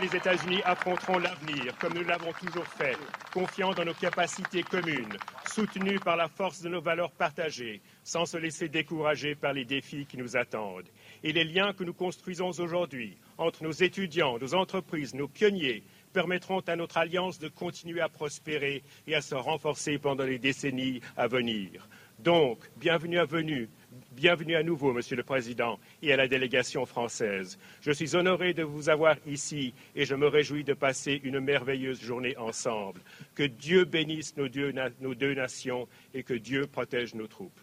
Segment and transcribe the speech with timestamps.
[0.00, 2.96] Les États-Unis affronteront l'avenir comme nous l'avons toujours fait,
[3.34, 5.16] confiants dans nos capacités communes,
[5.52, 10.06] soutenus par la force de nos valeurs partagées, sans se laisser décourager par les défis
[10.06, 10.88] qui nous attendent.
[11.24, 16.60] Et les liens que nous construisons aujourd'hui entre nos étudiants, nos entreprises, nos pionniers, permettront
[16.60, 21.26] à notre alliance de continuer à prospérer et à se renforcer pendant les décennies à
[21.26, 21.88] venir.
[22.20, 23.68] Donc, bienvenue à venue,
[24.12, 27.58] bienvenue à nouveau, Monsieur le Président, et à la délégation française.
[27.80, 32.00] Je suis honoré de vous avoir ici et je me réjouis de passer une merveilleuse
[32.00, 33.00] journée ensemble.
[33.34, 37.60] Que Dieu bénisse nos deux, nos deux nations et que Dieu protège nos troupes.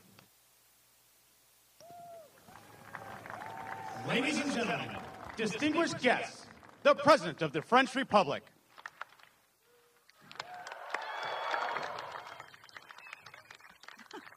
[4.07, 4.97] Ladies and gentlemen,
[5.35, 6.47] distinguished guests,
[6.83, 8.41] the President of the French Republic.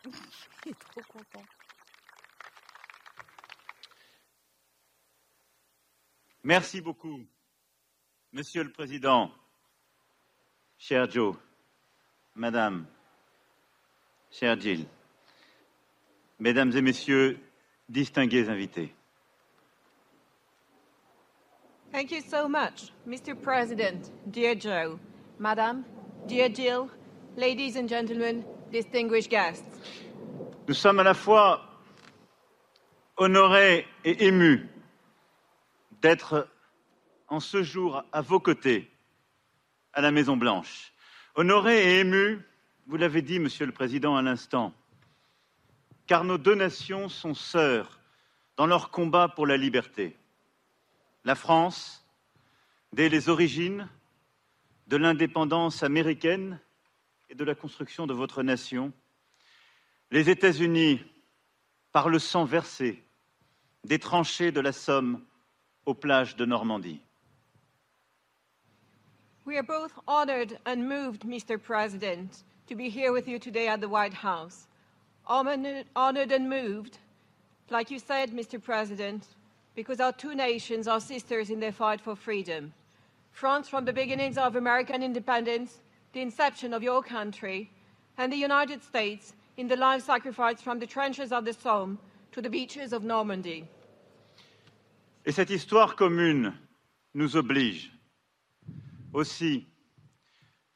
[0.66, 1.44] Il est trop content.
[6.42, 7.20] Merci beaucoup,
[8.32, 9.30] Monsieur le Président,
[10.78, 11.36] cher Joe,
[12.34, 12.86] Madame,
[14.30, 14.86] cher Jill,
[16.38, 17.38] Mesdames et Messieurs,
[17.90, 18.94] distingués invités.
[21.92, 23.34] Thank you so much, Mr.
[23.34, 24.98] President, dear Joe,
[25.38, 25.84] Madam,
[26.26, 26.88] dear Jill,
[27.36, 29.66] ladies and gentlemen, distinguished guests.
[30.66, 31.60] Nous sommes à la fois
[33.18, 34.66] honorés et émus
[36.00, 36.48] d'être
[37.28, 38.90] en ce jour à vos côtés
[39.92, 40.92] à la Maison Blanche.
[41.34, 42.40] Honorés et émus,
[42.86, 44.74] vous l'avez dit, Monsieur le Président, à l'instant,
[46.06, 48.00] car nos deux nations sont sœurs
[48.56, 50.16] dans leur combat pour la liberté.
[51.24, 52.04] La France,
[52.92, 53.88] dès les origines
[54.88, 56.58] de l'indépendance américaine
[57.28, 58.92] et de la construction de votre nation,
[60.10, 61.00] les États-Unis,
[61.92, 63.04] par le sang versé
[63.84, 65.24] des tranchées de la Somme
[65.86, 67.02] aux plages de Normandie.
[69.44, 71.60] We are both honored and moved, Mr.
[71.60, 74.68] President, to be here with you today at the White House.
[75.26, 76.98] Honored, honored and moved,
[77.70, 78.62] like you said, Mr.
[78.62, 79.26] President,
[79.74, 82.72] because our two nations are sisters in their fight for freedom.
[83.32, 85.80] France, from the beginnings of American independence,
[86.12, 87.70] the inception of your country,
[88.18, 91.98] and the United States in the life sacrifice from the trenches of the Somme
[92.32, 93.66] to the beaches of Normandy.
[95.26, 96.58] Et cette histoire commune
[97.12, 97.92] nous oblige
[99.12, 99.66] aussi,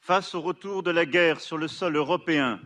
[0.01, 2.61] face au retour de la guerre sur le sol européen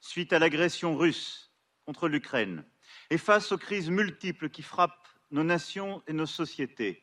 [0.00, 1.50] suite à l'agression russe
[1.86, 2.64] contre l'Ukraine,
[3.10, 7.02] et face aux crises multiples qui frappent nos nations et nos sociétés,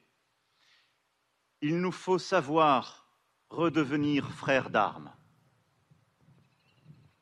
[1.61, 3.09] il nous faut savoir
[3.49, 5.11] redevenir frères d'armes.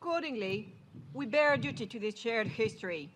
[0.01, 0.67] Accordingly,
[1.13, 3.09] we bear a duty to this shared history.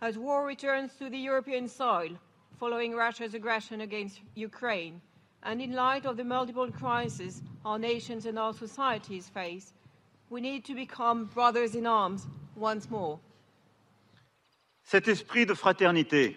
[0.00, 2.16] As war returns to the European soil
[2.58, 5.00] following Russia's aggression against Ukraine,
[5.42, 9.72] and in light of the multiple crises our nations and our societies face,
[10.30, 12.26] we need to become brothers in arms
[12.56, 13.18] once more.
[14.84, 16.36] Cet esprit de fraternité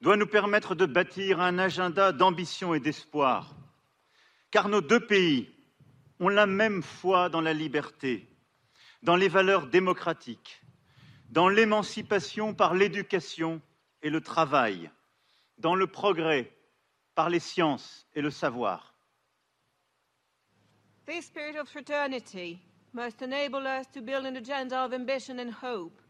[0.00, 3.54] doit nous permettre de bâtir un agenda d'ambition et d'espoir,
[4.50, 5.48] car nos deux pays
[6.18, 8.26] ont la même foi dans la liberté,
[9.02, 10.60] dans les valeurs démocratiques,
[11.30, 13.60] dans l'émancipation par l'éducation
[14.02, 14.90] et le travail,
[15.58, 16.50] dans le progrès
[17.14, 18.94] par les sciences et le savoir.
[21.06, 22.60] This spirit of fraternity
[22.92, 26.00] must enable us to build an agenda of ambition and hope,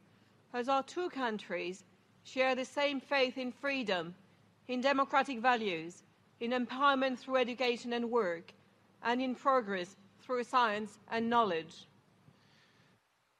[0.53, 1.85] as our two countries
[2.25, 4.15] share the same faith in freedom,
[4.69, 6.03] in democratic values,
[6.41, 8.53] in empowerment through education and work,
[9.03, 11.87] and in progress through science and knowledge.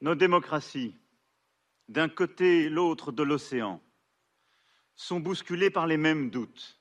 [0.01, 0.95] Nos démocraties,
[1.89, 3.81] d'un côté et l'autre de l'océan,
[5.01, 6.79] sont bousculées par les mêmes doutes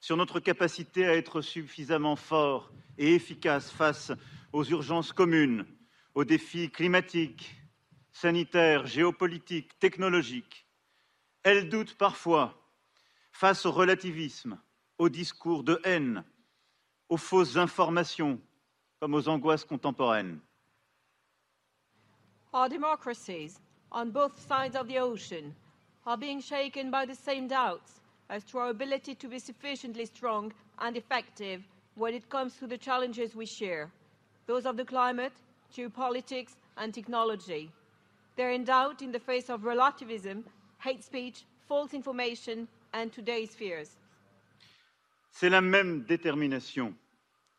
[0.00, 4.10] sur notre capacité à être suffisamment forts et efficaces face
[4.54, 5.66] aux urgences communes,
[6.14, 7.54] aux défis climatiques,
[8.10, 10.66] sanitaires, géopolitiques, technologiques.
[11.42, 12.58] Elles doutent parfois
[13.32, 14.58] face au relativisme,
[14.96, 16.24] aux discours de haine,
[17.10, 18.40] aux fausses informations
[18.98, 20.40] comme aux angoisses contemporaines.
[26.06, 30.52] Are being shaken by the same doubts as to our ability to be sufficiently strong
[30.80, 31.62] and effective
[31.94, 33.90] when it comes to the challenges we share
[34.46, 35.32] those of the climate,
[35.74, 37.70] geopolitics, and technology.
[38.36, 40.44] They're in doubt in the face of relativism,
[40.80, 43.96] hate speech, false information, and today's fears.
[45.30, 46.92] C'est la même détermination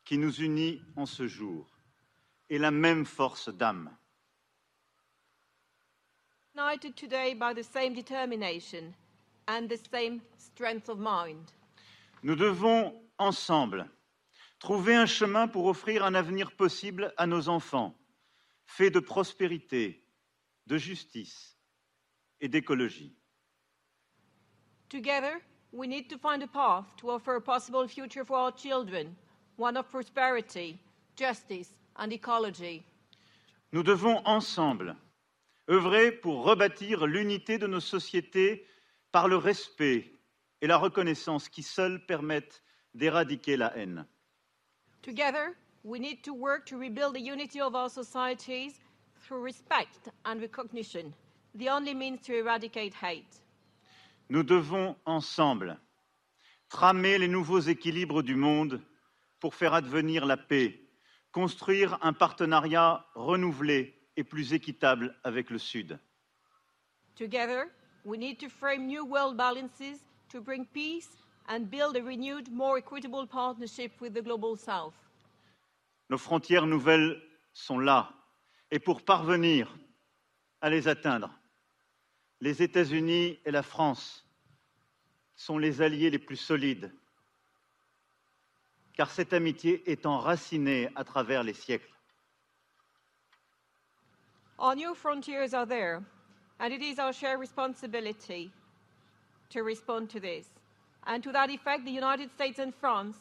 [0.06, 1.66] qui nous unit en ce jour
[2.50, 3.89] et la même force d'âme.
[6.55, 8.94] United today by the same determination
[9.47, 11.51] and the same strength of mind.
[12.21, 13.89] Nous devons ensemble
[14.59, 17.95] trouver un chemin pour offrir un avenir possible à nos enfants,
[18.65, 20.03] fait de prospérité,
[20.67, 21.55] de justice
[22.39, 23.15] et d'écologie.
[24.89, 25.41] Together,
[25.71, 29.15] we need to find a path to offer a possible future for our children,
[29.57, 30.79] one of prosperity,
[31.15, 32.83] justice, and ecology.
[33.71, 34.95] Nous devons ensemble
[35.69, 38.65] œuvrer pour rebâtir l'unité de nos sociétés
[39.12, 40.12] par le respect
[40.62, 42.63] et la reconnaissance qui seuls permettent
[42.94, 44.06] d'éradiquer la haine.
[45.01, 48.80] Together, we need to work to rebuild the unity of our societies
[49.25, 51.13] through respect and recognition,
[51.56, 53.42] the only means to eradicate hate.
[54.30, 55.77] Nous devons ensemble
[56.69, 58.81] tramer les nouveaux équilibres du monde
[59.39, 60.80] pour faire advenir la paix,
[61.31, 66.00] construire un partenariat renouvelé et plus équitable avec le Sud.
[67.15, 67.65] Together,
[68.06, 70.00] we need to frame new world balances
[70.30, 71.10] to bring peace
[71.48, 74.94] and build a renewed, more equitable partnership with the global south.
[76.10, 77.21] Nos frontières nouvelles
[77.54, 78.12] sont là,
[78.71, 79.74] et pour parvenir
[80.62, 81.31] à les atteindre,
[82.42, 84.25] les États-Unis et la France
[85.36, 86.92] sont les alliés les plus solides,
[88.94, 91.93] car cette amitié est enracinée à travers les siècles.
[94.59, 96.03] Our new frontiers are there,
[96.59, 98.51] and it is our shared responsibility
[99.50, 100.47] to respond to this.
[101.05, 103.17] And to that effect, the United States and France,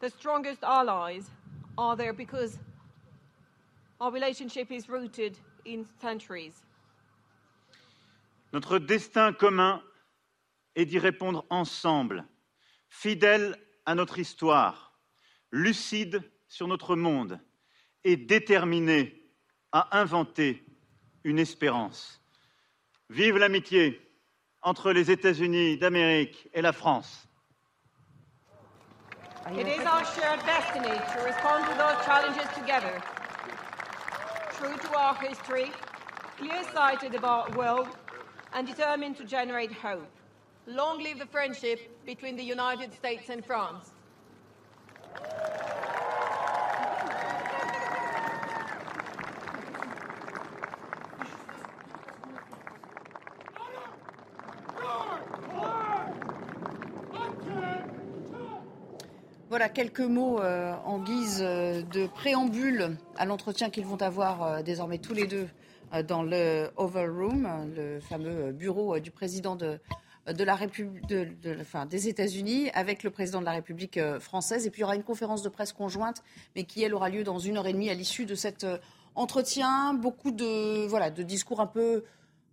[0.00, 1.30] the strongest allies,
[1.76, 2.58] are there because
[4.00, 6.62] our relationship is rooted in centuries.
[8.52, 9.82] Notre destin commun
[10.74, 12.24] est d'y répondre ensemble,
[12.88, 13.56] fidèles
[13.86, 14.92] à notre histoire,
[15.50, 17.40] lucides sur notre monde
[18.04, 19.17] et déterminés
[19.72, 20.62] à inventer
[21.24, 22.20] une espérance.
[23.10, 24.00] Vive l'amitié
[24.62, 27.26] entre les États-Unis d'Amérique et la France.
[29.56, 33.00] It is our shared destiny to respond to those challenges together.
[34.52, 35.70] True to our history,
[36.36, 37.88] clear sighted about world,
[38.52, 40.10] and determined to generate hope.
[40.66, 43.90] Long live the friendship between the United States and France.
[59.74, 64.98] Quelques mots euh, en guise euh, de préambule à l'entretien qu'ils vont avoir euh, désormais
[64.98, 65.48] tous les deux
[66.06, 69.80] dans le Oval Room, le fameux bureau du président des
[72.08, 74.66] États-Unis, avec le président de la République française.
[74.66, 76.22] Et puis il y aura une conférence de presse conjointe,
[76.54, 78.66] mais qui elle aura lieu dans une heure et demie à l'issue de cet
[79.14, 79.94] entretien.
[79.94, 82.04] Beaucoup de voilà de discours un peu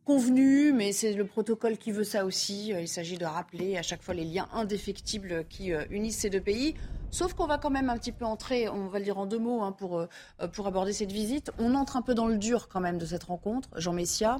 [0.05, 2.73] convenu, mais c'est le protocole qui veut ça aussi.
[2.73, 6.29] Euh, Il s'agit de rappeler à chaque fois les liens indéfectibles qui euh, unissent ces
[6.29, 6.75] deux pays.
[7.11, 9.39] Sauf qu'on va quand même un petit peu entrer, on va le dire en deux
[9.39, 10.07] mots hein, pour, euh,
[10.51, 11.49] pour aborder cette visite.
[11.59, 14.37] On entre un peu dans le dur quand même de cette rencontre, Jean Messia,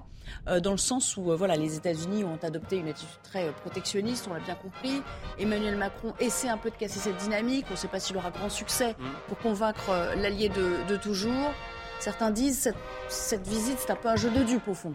[0.50, 4.28] euh, dans le sens où euh, voilà, les États-Unis ont adopté une attitude très protectionniste,
[4.30, 5.02] on l'a bien compris.
[5.40, 7.66] Emmanuel Macron essaie un peu de casser cette dynamique.
[7.70, 8.96] On ne sait pas s'il aura grand succès
[9.30, 11.54] pour convaincre l'allié de, de toujours.
[12.02, 12.76] Certains disent cette,
[13.08, 14.94] cette visite, c'est un peu un jeu de dupes au fond.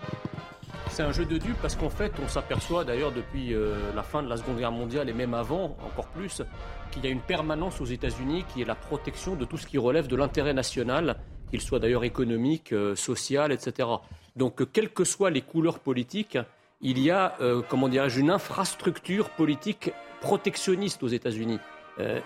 [0.90, 4.22] C'est un jeu de dupes parce qu'en fait, on s'aperçoit d'ailleurs depuis euh, la fin
[4.22, 6.42] de la Seconde Guerre mondiale et même avant, encore plus,
[6.90, 9.78] qu'il y a une permanence aux États-Unis qui est la protection de tout ce qui
[9.78, 11.16] relève de l'intérêt national,
[11.50, 13.88] qu'il soit d'ailleurs économique, euh, social, etc.
[14.36, 16.38] Donc, euh, quelles que soient les couleurs politiques,
[16.82, 17.36] il y a,
[17.68, 21.58] comment dirais-je, une infrastructure politique protectionniste aux États-Unis.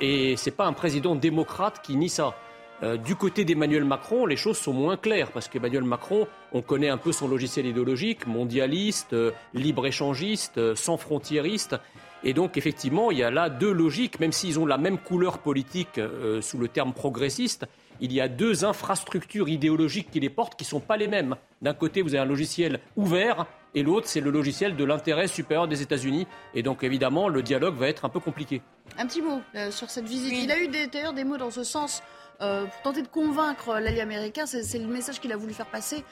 [0.01, 2.37] Et c'est pas un président démocrate qui nie ça.
[2.83, 6.89] Euh, du côté d'Emmanuel Macron, les choses sont moins claires parce qu'Emmanuel Macron, on connaît
[6.89, 9.31] un peu son logiciel idéologique, mondialiste, euh,
[9.79, 11.77] libre-échangiste, euh, sans frontiériste.
[12.25, 15.39] Et donc, effectivement, il y a là deux logiques, même s'ils ont la même couleur
[15.39, 17.67] politique euh, sous le terme progressiste,
[18.01, 21.37] il y a deux infrastructures idéologiques qui les portent qui ne sont pas les mêmes.
[21.63, 25.69] D'un côté, vous avez un logiciel ouvert et l'autre, c'est le logiciel de l'intérêt supérieur
[25.69, 26.27] des États-Unis.
[26.55, 28.63] Et donc, évidemment, le dialogue va être un peu compliqué.
[28.99, 30.33] Un petit mot euh, sur cette visite.
[30.35, 32.03] Il a eu des- d'ailleurs des mots dans ce sens
[32.41, 34.47] euh, pour tenter de convaincre l'allié américain.
[34.47, 36.05] C'est le message qu'il a voulu faire passer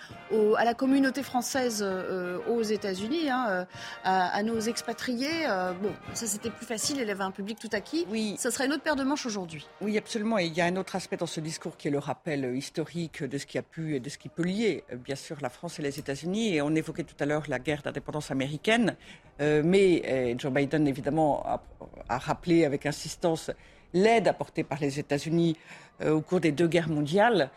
[0.56, 3.66] à la communauté française euh, aux États-Unis, hein,
[4.04, 5.46] à, nos expatriés.
[5.82, 8.06] bon, ça c'était plus facile, il avait un public tout acquis.
[8.10, 8.34] Oui.
[8.38, 9.66] Ça serait une autre paire de manches aujourd'hui.
[9.80, 10.38] Oui, absolument.
[10.38, 13.22] Et il y a un autre aspect dans ce discours qui est le rappel historique
[13.22, 15.78] de ce qui a pu et de ce qui peut lier, bien sûr, la France
[15.78, 16.54] et les États-Unis.
[16.54, 18.96] Et on évoquait tout à l'heure la guerre d'indépendance américaine.
[19.40, 21.62] mais Joe Biden, évidemment, a,
[22.08, 23.50] a rappelé avec insistance
[23.94, 25.56] l'aide apportée par les États-Unis
[26.00, 27.50] euh, au cours des deux guerres mondiales.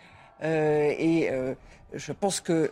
[0.43, 1.53] Euh, et euh,
[1.93, 2.71] je pense que,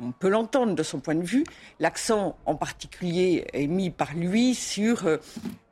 [0.00, 1.44] on peut l'entendre de son point de vue,
[1.80, 5.18] l'accent en particulier est mis par lui sur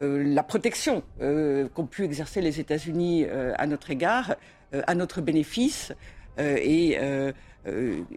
[0.00, 3.26] la protection qu'ont pu exercer les États-Unis
[3.56, 4.34] à notre égard,
[4.72, 5.92] à notre bénéfice.
[6.38, 6.98] et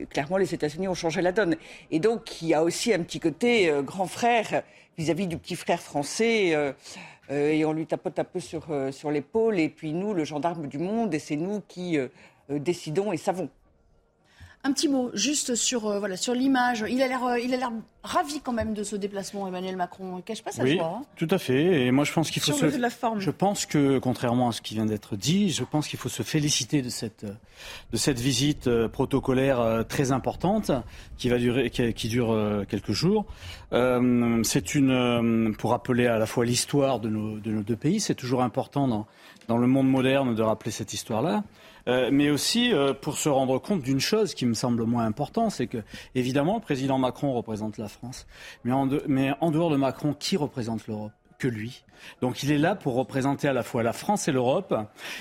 [0.10, 1.58] clairement, les États-Unis ont changé la donne.
[1.92, 4.64] Et donc, il y a aussi un petit côté grand frère
[4.98, 6.74] vis-à-vis du petit frère français.
[7.32, 9.60] Euh, et on lui tapote un peu sur, euh, sur l'épaule.
[9.60, 12.08] Et puis nous, le gendarme du monde, et c'est nous qui euh,
[12.50, 13.50] décidons et savons.
[14.64, 16.86] Un petit mot juste sur, voilà, sur l'image.
[16.90, 17.72] Il a l'air, il a l'air
[18.04, 20.18] ravi quand même de ce déplacement, Emmanuel Macron.
[20.20, 21.00] Il cache pas sa oui, joie.
[21.00, 21.06] Hein.
[21.16, 21.86] tout à fait.
[21.86, 22.66] Et moi, je pense qu'il faut se.
[22.66, 23.20] De la forme.
[23.20, 26.22] Je pense que, contrairement à ce qui vient d'être dit, je pense qu'il faut se
[26.22, 30.72] féliciter de cette, de cette visite protocolaire très importante
[31.18, 33.26] qui va durer, qui, dure quelques jours.
[33.74, 38.00] Euh, c'est une, pour rappeler à la fois l'histoire de nos, de nos deux pays.
[38.00, 39.08] C'est toujours important dans,
[39.48, 41.44] dans le monde moderne de rappeler cette histoire-là.
[41.88, 45.52] Euh, mais aussi euh, pour se rendre compte d'une chose qui me semble moins importante,
[45.52, 45.80] c'est que
[46.16, 48.28] évidemment le président Macron représente la France,
[48.64, 51.12] mais en, mais en dehors de Macron, qui représente l'Europe?
[51.42, 51.84] Que lui.
[52.22, 54.76] Donc il est là pour représenter à la fois la France et l'Europe.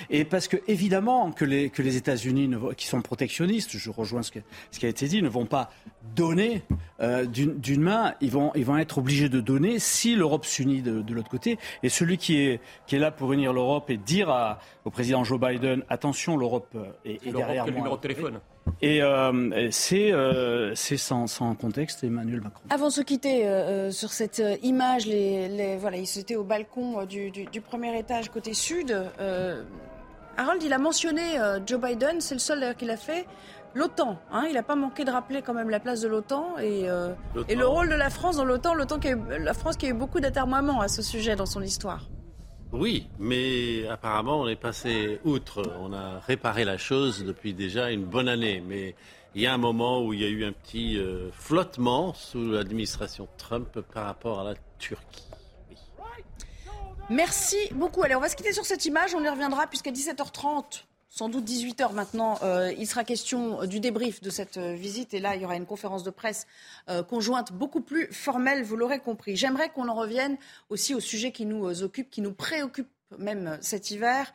[0.09, 4.31] Et parce que évidemment que les, que les États-Unis, qui sont protectionnistes, je rejoins ce,
[4.69, 5.71] ce, qui a été dit, ne vont pas
[6.15, 6.61] donner
[7.01, 11.01] euh, d'une main, ils vont, ils vont être obligés de donner si l'Europe s'unit de,
[11.01, 11.57] de l'autre côté.
[11.81, 15.23] Et celui qui est, qui est là pour unir l'Europe et dire à, au président
[15.23, 17.73] Joe Biden, attention, l'Europe est, est derrière moi.
[17.73, 18.39] numéro de téléphone.
[18.81, 22.63] Et euh, c'est euh, sans, sans, contexte Emmanuel Macron.
[22.69, 26.43] Avant de se quitter euh, euh sur cette image, les, les, voilà, ils étaient au
[26.43, 28.95] balcon du, du, du, premier étage côté sud.
[30.37, 31.21] Harold, il a mentionné
[31.65, 33.27] Joe Biden, c'est le seul d'ailleurs qu'il a fait.
[33.73, 36.87] L'OTAN, hein, il n'a pas manqué de rappeler quand même la place de l'OTAN et,
[37.47, 38.99] et, le rôle de la France dans l'OTAN, l'OTAN
[39.29, 42.07] la France qui a eu beaucoup d'atermoiements à ce sujet dans son histoire.
[42.73, 45.61] Oui, mais apparemment on est passé outre.
[45.79, 48.63] On a réparé la chose depuis déjà une bonne année.
[48.65, 48.95] Mais
[49.35, 52.51] il y a un moment où il y a eu un petit euh, flottement sous
[52.51, 55.23] l'administration Trump par rapport à la Turquie.
[57.09, 58.03] Merci beaucoup.
[58.03, 59.13] Allez, on va se quitter sur cette image.
[59.13, 64.21] On y reviendra puisqu'à 17h30, sans doute 18h maintenant, euh, il sera question du débrief
[64.21, 65.13] de cette euh, visite.
[65.13, 66.47] Et là, il y aura une conférence de presse
[66.89, 69.35] euh, conjointe beaucoup plus formelle, vous l'aurez compris.
[69.35, 70.37] J'aimerais qu'on en revienne
[70.69, 72.87] aussi au sujet qui nous occupe, qui nous préoccupe
[73.17, 74.33] même cet hiver,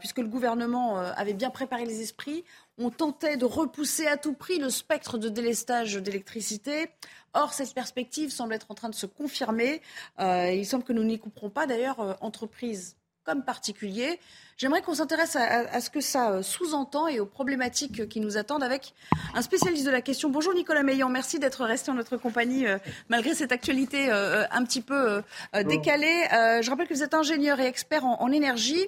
[0.00, 2.42] puisque le gouvernement avait bien préparé les esprits.
[2.76, 6.88] On tentait de repousser à tout prix le spectre de délestage d'électricité.
[7.32, 9.82] Or, cette perspective semble être en train de se confirmer.
[10.18, 11.68] il semble que nous n'y couperons pas.
[11.68, 14.18] D'ailleurs, entreprise comme particulier.
[14.58, 18.64] J'aimerais qu'on s'intéresse à, ce que ça euh, sous-entend et aux problématiques qui nous attendent
[18.64, 18.92] avec
[19.34, 20.30] un spécialiste de la question.
[20.30, 22.76] Bonjour Nicolas Meillan, merci d'être resté en notre compagnie euh,
[23.08, 25.22] malgré cette actualité euh, un petit peu
[25.64, 26.26] décalée.
[26.60, 28.84] je rappelle que vous êtes ingénieur et expert en, énergie.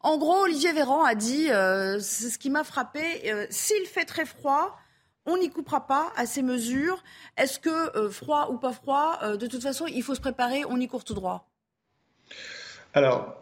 [0.00, 1.46] En gros, Olivier Véran a dit,
[2.00, 4.76] c'est ce qui m'a frappé, s'il fait très froid,
[5.24, 7.02] on n'y coupera pas à ces mesures.
[7.36, 10.88] Est-ce que froid ou pas froid, de toute façon, il faut se préparer, on y
[10.88, 11.48] court tout droit?
[12.94, 13.41] Alors,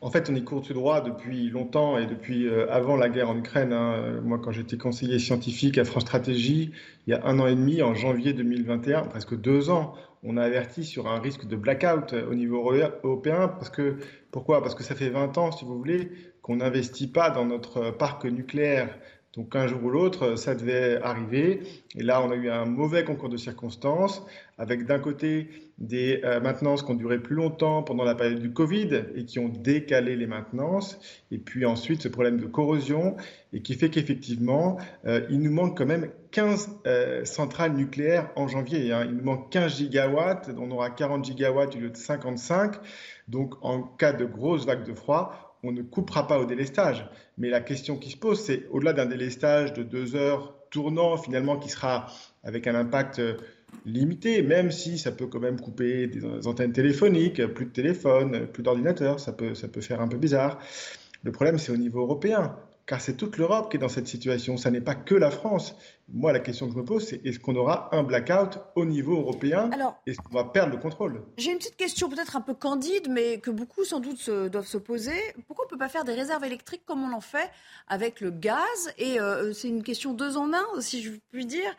[0.00, 3.30] en fait, on y court tout droit depuis longtemps et depuis euh, avant la guerre
[3.30, 3.72] en Ukraine.
[3.72, 4.20] Hein.
[4.22, 6.72] Moi, quand j'étais conseiller scientifique à France Stratégie,
[7.06, 10.42] il y a un an et demi, en janvier 2021, presque deux ans, on a
[10.42, 12.58] averti sur un risque de blackout au niveau
[13.02, 13.48] européen.
[13.48, 13.96] Parce que,
[14.30, 14.62] pourquoi?
[14.62, 16.10] Parce que ça fait 20 ans, si vous voulez,
[16.42, 18.96] qu'on n'investit pas dans notre parc nucléaire
[19.38, 21.62] donc un jour ou l'autre, ça devait arriver.
[21.94, 24.26] Et là, on a eu un mauvais concours de circonstances,
[24.58, 28.52] avec d'un côté des euh, maintenances qui ont duré plus longtemps pendant la période du
[28.52, 30.98] Covid et qui ont décalé les maintenances.
[31.30, 33.16] Et puis ensuite, ce problème de corrosion
[33.52, 38.48] et qui fait qu'effectivement, euh, il nous manque quand même 15 euh, centrales nucléaires en
[38.48, 38.92] janvier.
[38.92, 39.06] Hein.
[39.08, 42.74] Il nous manque 15 gigawatts, on aura 40 gigawatts au lieu de 55.
[43.28, 47.08] Donc en cas de grosse vague de froid, on ne coupera pas au délestage.
[47.36, 51.58] Mais la question qui se pose, c'est au-delà d'un délestage de deux heures tournant, finalement,
[51.58, 52.06] qui sera
[52.44, 53.36] avec un impact euh,
[53.84, 58.62] limité, même si ça peut quand même couper des antennes téléphoniques, plus de téléphone, plus
[58.62, 60.58] d'ordinateurs, ça peut, ça peut faire un peu bizarre.
[61.22, 62.56] Le problème, c'est au niveau européen
[62.88, 64.56] car c'est toute l'Europe qui est dans cette situation.
[64.56, 65.76] Ça n'est pas que la France.
[66.08, 69.18] Moi, la question que je me pose, c'est est-ce qu'on aura un blackout au niveau
[69.18, 69.68] européen
[70.06, 71.22] Est-ce qu'on va perdre le contrôle?
[71.36, 74.78] J'ai une petite question peut-être un peu candide, mais que beaucoup sans doute doivent se
[74.78, 75.20] poser.
[75.46, 77.50] Pourquoi on ne peut pas faire des réserves électriques comme on en fait
[77.88, 78.94] avec le gaz?
[78.96, 81.70] Et euh, c'est une question deux en un, si je puis dire.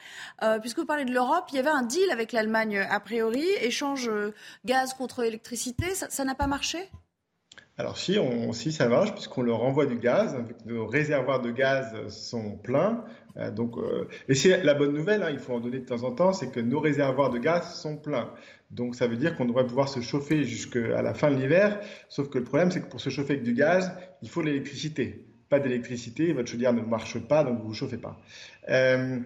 [0.44, 3.48] Euh, puisque vous parlez de l'Europe, il y avait un deal avec l'Allemagne a priori,
[3.62, 4.12] échange
[4.64, 5.96] gaz contre électricité.
[5.96, 6.88] Ça n'a pas marché?
[7.80, 12.08] Alors si, on, si ça marche, puisqu'on leur envoie du gaz, nos réservoirs de gaz
[12.10, 13.06] sont pleins.
[13.56, 13.76] donc,
[14.28, 16.52] et c'est la bonne nouvelle, hein, il faut en donner de temps en temps, c'est
[16.52, 18.30] que nos réservoirs de gaz sont pleins.
[18.72, 21.80] Donc ça veut dire qu'on devrait pouvoir se chauffer jusqu'à la fin de l'hiver.
[22.08, 25.26] Sauf que le problème, c'est que pour se chauffer avec du gaz, il faut l'électricité.
[25.50, 28.20] Pas d'électricité, votre chaudière ne marche pas, donc vous ne vous chauffez pas.
[28.70, 29.20] Euh,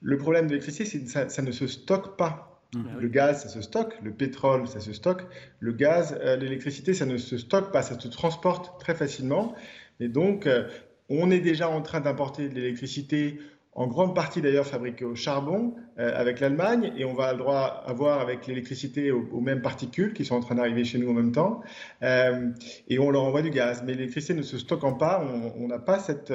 [0.00, 2.49] le problème de l'électricité, c'est que ça, ne se stocke pas.
[2.74, 3.00] Mmh.
[3.00, 5.22] Le gaz, ça se stocke, le pétrole, ça se stocke.
[5.58, 9.54] Le gaz, euh, l'électricité, ça ne se stocke pas, ça se transporte très facilement.
[9.98, 10.68] Et donc, euh,
[11.08, 13.40] on est déjà en train d'importer de l'électricité
[13.72, 17.82] en grande partie d'ailleurs fabriquée au charbon euh, avec l'Allemagne, et on va le droit
[17.86, 21.32] avoir avec l'électricité aux, mêmes particules qui sont en train d'arriver chez nous en même
[21.32, 21.62] temps,
[22.02, 23.82] et on leur envoie du gaz.
[23.84, 25.24] Mais l'électricité ne se stockant pas,
[25.56, 26.32] on n'a pas cette...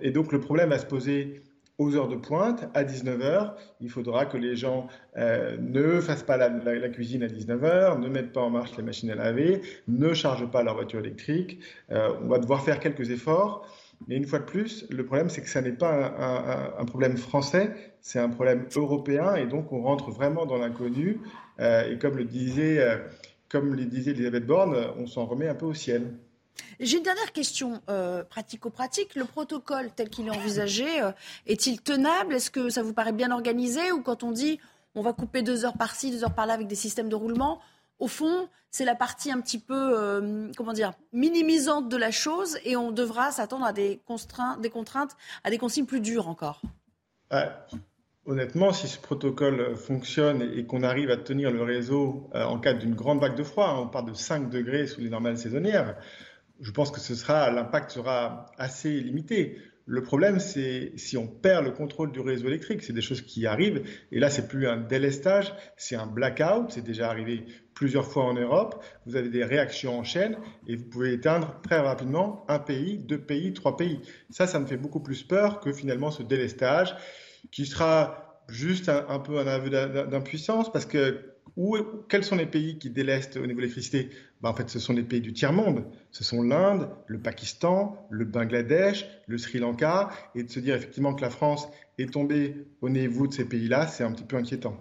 [0.00, 1.42] Et donc le problème va se poser
[1.78, 3.52] aux heures de pointe, à 19h.
[3.80, 8.40] Il faudra que les gens ne fassent pas la, cuisine à 19h, ne mettent pas
[8.40, 11.60] en marche les machines à laver, ne chargent pas leur voiture électrique.
[11.90, 13.66] on va devoir faire quelques efforts.
[14.08, 17.72] Mais une fois de plus, le problème, c'est que ça n'est pas un, problème français,
[18.00, 21.20] c'est un problème européen, et donc on rentre vraiment dans l'inconnu.
[21.60, 22.98] Euh, et comme le disait, euh,
[23.48, 26.12] comme le disait Elisabeth Borne, on s'en remet un peu au ciel.
[26.80, 29.14] J'ai une dernière question euh, pratico-pratique.
[29.14, 30.86] Le protocole tel qu'il est envisagé,
[31.46, 32.34] est-il tenable?
[32.34, 33.92] Est-ce que ça vous paraît bien organisé?
[33.92, 34.58] Ou quand on dit
[34.96, 37.60] on va couper deux heures par-ci, deux heures par-là avec des systèmes de roulement,
[37.98, 42.58] au fond, c'est la partie un petit peu, euh, comment dire, minimisante de la chose
[42.64, 46.60] et on devra s'attendre à des, contraintes, à des consignes plus dures encore?
[48.24, 52.72] honnêtement, si ce protocole fonctionne et qu'on arrive à tenir le réseau euh, en cas
[52.72, 55.96] d'une grande vague de froid, hein, on part de 5 degrés sous les normales saisonnières,
[56.60, 59.58] je pense que ce sera, l'impact sera assez limité.
[59.88, 62.82] Le problème, c'est si on perd le contrôle du réseau électrique.
[62.82, 63.84] C'est des choses qui arrivent.
[64.10, 66.70] Et là, c'est plus un délestage, c'est un blackout.
[66.70, 68.82] C'est déjà arrivé plusieurs fois en Europe.
[69.06, 70.36] Vous avez des réactions en chaîne
[70.66, 74.00] et vous pouvez éteindre très rapidement un pays, deux pays, trois pays.
[74.30, 76.96] Ça, ça me fait beaucoup plus peur que finalement ce délestage
[77.52, 81.76] qui sera juste un, peu un aveu d'impuissance parce que où,
[82.08, 84.10] quels sont les pays qui délestent au niveau de l'électricité?
[84.40, 85.84] Ben, En fait, ce sont les pays du tiers-monde.
[86.10, 90.10] Ce sont l'Inde, le Pakistan, le Bangladesh, le Sri Lanka.
[90.34, 93.86] Et de se dire effectivement que la France est tombée au niveau de ces pays-là,
[93.86, 94.76] c'est un petit peu inquiétant.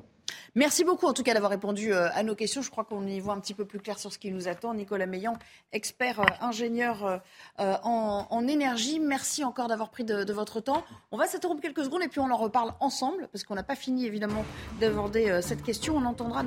[0.56, 2.62] Merci beaucoup en tout cas d'avoir répondu euh, à nos questions.
[2.62, 4.74] Je crois qu'on y voit un petit peu plus clair sur ce qui nous attend.
[4.74, 5.38] Nicolas Meillan,
[5.74, 7.22] expert euh, ingénieur
[7.60, 10.84] euh, en, énergie, merci encore d'avoir pris de, votre temps.
[11.12, 13.76] On va s'interrompre quelques secondes et puis on en reparle ensemble parce qu'on n'a pas
[13.76, 14.46] fini évidemment
[14.80, 15.98] d'aborder cette question.
[15.98, 16.44] On entendra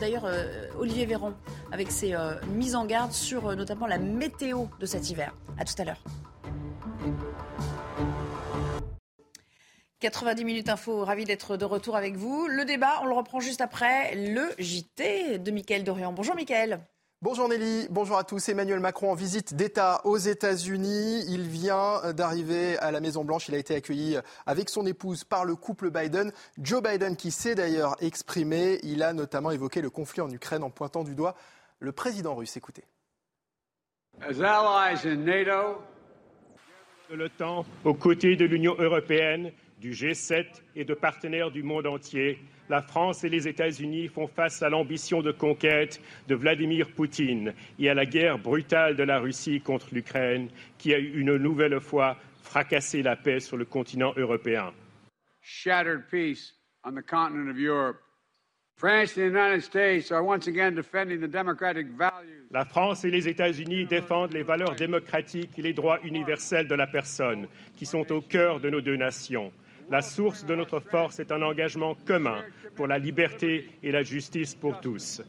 [0.00, 0.26] d'ailleurs
[0.78, 1.32] Olivier Véran
[1.72, 2.14] avec ses
[2.48, 5.34] mises en garde sur notamment la météo de cet hiver.
[5.58, 6.02] À tout à l'heure.
[10.02, 12.48] 90 minutes info, ravi d'être de retour avec vous.
[12.48, 16.12] Le débat, on le reprend juste après le JT de Mickaël Dorian.
[16.12, 16.80] Bonjour Mickaël.
[17.20, 18.48] Bonjour Nelly, bonjour à tous.
[18.48, 21.22] Emmanuel Macron en visite d'État aux États-Unis.
[21.28, 23.48] Il vient d'arriver à la Maison-Blanche.
[23.48, 26.32] Il a été accueilli avec son épouse par le couple Biden.
[26.58, 30.70] Joe Biden, qui s'est d'ailleurs exprimé, il a notamment évoqué le conflit en Ukraine en
[30.70, 31.36] pointant du doigt
[31.78, 32.56] le président russe.
[32.56, 32.82] Écoutez.
[34.20, 35.80] As allies in NATO,
[37.12, 39.52] le temps aux côtés de l'Union européenne
[39.82, 44.62] du G7 et de partenaires du monde entier, la France et les États-Unis font face
[44.62, 49.60] à l'ambition de conquête de Vladimir Poutine et à la guerre brutale de la Russie
[49.60, 54.72] contre l'Ukraine, qui a une nouvelle fois fracassé la paix sur le continent européen.
[55.40, 57.96] Shattered peace on the continent of Europe.
[58.76, 62.46] France and the United States are once again defending the democratic values.
[62.52, 66.86] La France et les États-Unis défendent les valeurs démocratiques et les droits universels de la
[66.86, 69.52] personne, qui sont au cœur de nos deux nations.
[69.90, 72.42] La source de notre force est un engagement commun
[72.76, 75.22] pour la liberté et la justice pour tous.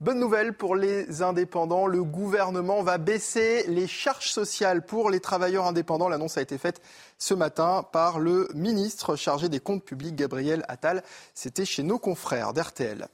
[0.00, 5.66] Bonne nouvelle pour les indépendants, le gouvernement va baisser les charges sociales pour les travailleurs
[5.66, 6.08] indépendants.
[6.08, 6.80] L'annonce a été faite
[7.18, 11.02] ce matin par le ministre chargé des comptes publics, Gabriel Attal.
[11.34, 13.08] C'était chez nos confrères d'RTL.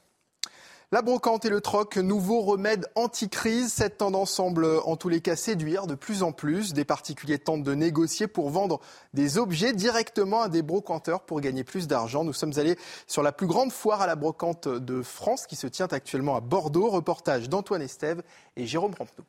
[0.93, 3.73] La brocante et le troc, nouveau remède anti-crise.
[3.73, 6.71] Cette tendance semble en tous les cas séduire de plus en plus.
[6.71, 8.79] Des particuliers tentent de négocier pour vendre
[9.13, 12.23] des objets directement à des brocanteurs pour gagner plus d'argent.
[12.23, 15.67] Nous sommes allés sur la plus grande foire à la brocante de France qui se
[15.67, 16.89] tient actuellement à Bordeaux.
[16.89, 18.23] Reportage d'Antoine Estève
[18.55, 19.25] et Jérôme Rampenou.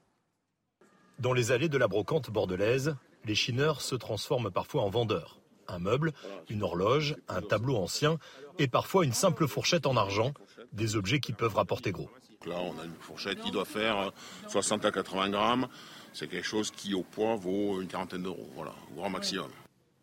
[1.18, 2.94] Dans les allées de la brocante bordelaise,
[3.24, 5.40] les chineurs se transforment parfois en vendeurs.
[5.66, 6.12] Un meuble,
[6.48, 8.18] une horloge, un tableau ancien
[8.60, 10.32] et parfois une simple fourchette en argent
[10.72, 12.10] des objets qui peuvent rapporter gros.
[12.46, 14.12] Là, on a une fourchette qui doit faire
[14.48, 15.68] 60 à 80 grammes.
[16.12, 19.50] C'est quelque chose qui, au poids, vaut une quarantaine d'euros, voilà, au grand maximum.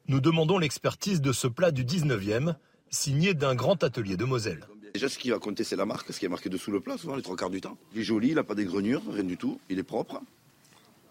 [0.08, 2.56] Nous demandons l'expertise de ce plat du 19e,
[2.90, 4.68] signé d'un grand atelier de Moselle.
[4.94, 6.98] Déjà, ce qui va compter, c'est la marque, ce qui est marqué dessous le plat,
[6.98, 7.78] souvent les trois quarts du temps.
[7.94, 10.22] Il est joli, il n'a pas d'égreniure, rien du tout, il est propre.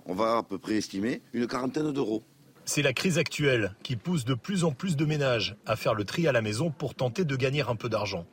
[0.06, 2.22] On va à peu près estimer une quarantaine d'euros.
[2.66, 6.04] C'est la crise actuelle qui pousse de plus en plus de ménages à faire le
[6.04, 8.26] tri à la maison pour tenter de gagner un peu d'argent.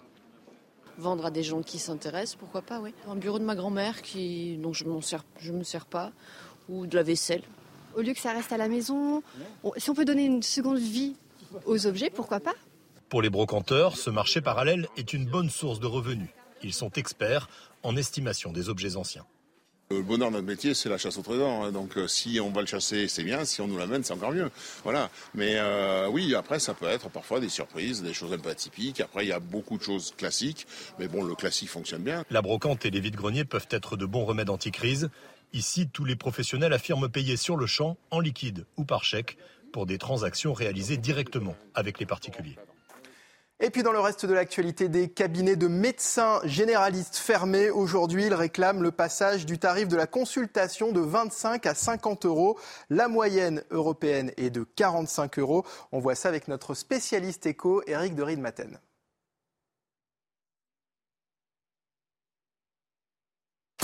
[0.97, 2.93] Vendre à des gens qui s'intéressent, pourquoi pas, oui.
[3.07, 6.11] Un bureau de ma grand-mère qui, dont je ne me sers pas,
[6.69, 7.43] ou de la vaisselle.
[7.95, 9.23] Au lieu que ça reste à la maison,
[9.77, 11.15] si on peut donner une seconde vie
[11.65, 12.53] aux objets, pourquoi pas?
[13.09, 16.29] Pour les brocanteurs, ce marché parallèle est une bonne source de revenus.
[16.63, 17.49] Ils sont experts
[17.83, 19.25] en estimation des objets anciens.
[19.91, 21.65] Le bonheur de notre métier, c'est la chasse au trésor.
[21.65, 21.71] Hein.
[21.73, 23.43] Donc, euh, si on va le chasser, c'est bien.
[23.43, 24.49] Si on nous l'amène, c'est encore mieux.
[24.85, 25.09] Voilà.
[25.35, 29.01] Mais euh, oui, après, ça peut être parfois des surprises, des choses un peu atypiques.
[29.01, 30.65] Après, il y a beaucoup de choses classiques.
[30.97, 32.23] Mais bon, le classique fonctionne bien.
[32.29, 35.09] La brocante et les vides-greniers peuvent être de bons remèdes anti-crise.
[35.51, 39.37] Ici, tous les professionnels affirment payer sur le champ, en liquide ou par chèque,
[39.73, 42.55] pour des transactions réalisées directement avec les particuliers.
[43.63, 47.69] Et puis dans le reste de l'actualité, des cabinets de médecins généralistes fermés.
[47.69, 52.57] Aujourd'hui, ils réclament le passage du tarif de la consultation de 25 à 50 euros.
[52.89, 55.63] La moyenne européenne est de 45 euros.
[55.91, 58.79] On voit ça avec notre spécialiste éco, Eric de Riedmaten.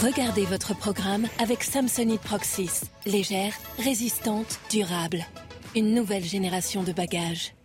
[0.02, 2.82] Regardez votre programme avec Samsonite Proxys.
[3.06, 5.24] Légère, résistante, durable.
[5.76, 7.57] Une nouvelle génération de bagages.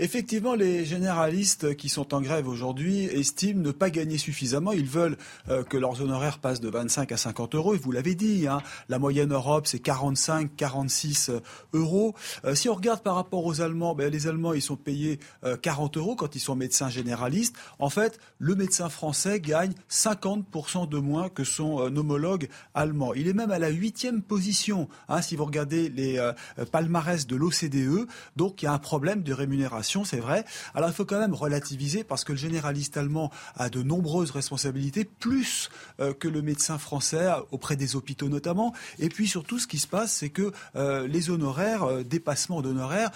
[0.00, 4.70] Effectivement, les généralistes qui sont en grève aujourd'hui estiment ne pas gagner suffisamment.
[4.70, 5.16] Ils veulent
[5.48, 7.74] euh, que leurs honoraires passent de 25 à 50 euros.
[7.74, 11.40] Et vous l'avez dit, hein, la moyenne Europe, c'est 45, 46 euh,
[11.72, 12.14] euros.
[12.44, 15.18] Euh, si on regarde par rapport aux Allemands, ben, les Allemands, ils sont payés
[15.62, 17.56] 40 euros quand ils sont médecins généralistes.
[17.80, 23.14] En fait, le médecin français gagne 50% de moins que son homologue allemand.
[23.14, 26.32] Il est même à la huitième position, hein, si vous regardez les
[26.70, 28.06] palmarès de l'OCDE.
[28.36, 30.44] Donc, il y a un problème de rémunération c'est vrai.
[30.74, 35.04] Alors il faut quand même relativiser parce que le généraliste allemand a de nombreuses responsabilités,
[35.04, 35.70] plus
[36.00, 38.74] euh, que le médecin français auprès des hôpitaux notamment.
[38.98, 43.10] Et puis surtout, ce qui se passe, c'est que euh, les honoraires, euh, dépassements d'honoraires,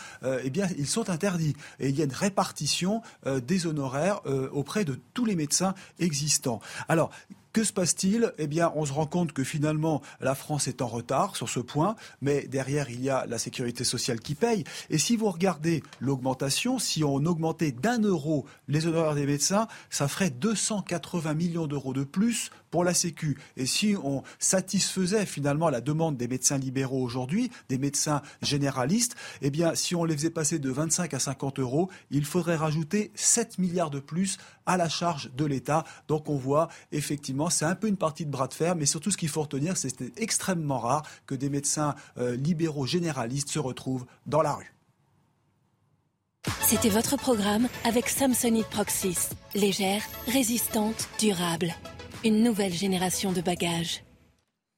[0.44, 1.54] eh bien, ils sont interdits.
[1.80, 4.20] Et il y a une répartition des honoraires
[4.52, 6.60] auprès de tous les médecins existants.
[6.88, 7.10] Alors,
[7.52, 8.32] que se passe-t-il?
[8.38, 11.60] Eh bien, on se rend compte que finalement, la France est en retard sur ce
[11.60, 14.64] point, mais derrière, il y a la sécurité sociale qui paye.
[14.90, 20.08] Et si vous regardez l'augmentation, si on augmentait d'un euro les honoraires des médecins, ça
[20.08, 23.38] ferait 280 millions d'euros de plus pour la Sécu.
[23.56, 29.50] Et si on satisfaisait finalement la demande des médecins libéraux aujourd'hui, des médecins généralistes, eh
[29.50, 33.58] bien, si on les faisait passer de 25 à 50 euros, il faudrait rajouter 7
[33.58, 35.84] milliards de plus à la charge de l'État.
[36.08, 39.10] Donc on voit effectivement, c'est un peu une partie de bras de fer, mais surtout
[39.10, 43.50] ce qu'il faut retenir, c'est que c'est extrêmement rare que des médecins euh, libéraux généralistes
[43.50, 44.74] se retrouvent dans la rue.
[46.62, 49.30] C'était votre programme avec Samsonite Proxys.
[49.54, 51.74] Légère, résistante, durable
[52.24, 54.02] une nouvelle génération de bagages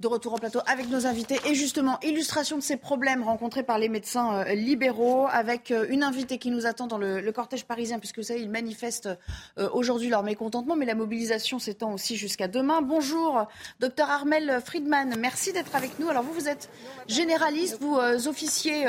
[0.00, 3.78] de retour en plateau avec nos invités et justement illustration de ces problèmes rencontrés par
[3.78, 8.00] les médecins euh, libéraux avec euh, une invitée qui nous attend dans le, cortège parisien
[8.00, 9.08] puisque vous savez ils manifestent
[9.56, 12.82] euh, aujourd'hui leur mécontentement mais la mobilisation s'étend aussi jusqu'à demain.
[12.82, 13.46] Bonjour
[13.78, 16.08] docteur Armel Friedman, merci d'être avec nous.
[16.08, 16.70] Alors vous vous êtes
[17.06, 18.86] généraliste, vous officiez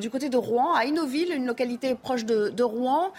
[0.00, 3.12] du côté de Rouen à Innoville, une localité proche de, Rouen.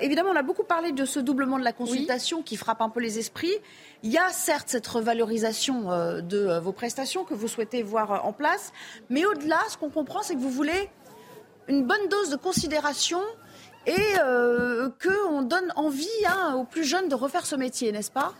[0.00, 3.00] évidemment on a beaucoup parlé de ce doublement de la consultation qui frappe un peu
[3.00, 3.54] les esprits.
[4.02, 8.12] Il y a certes cette revalorisation euh, de euh, vos prestations que vous souhaitez voir
[8.12, 8.72] euh, en place,
[9.08, 10.90] mais au-delà, ce qu'on comprend, c'est que vous voulez
[11.68, 13.20] une bonne dose de considération
[13.86, 13.94] et
[15.00, 18.34] qu'on donne envie hein, aux plus jeunes de refaire ce métier, n'est-ce pas?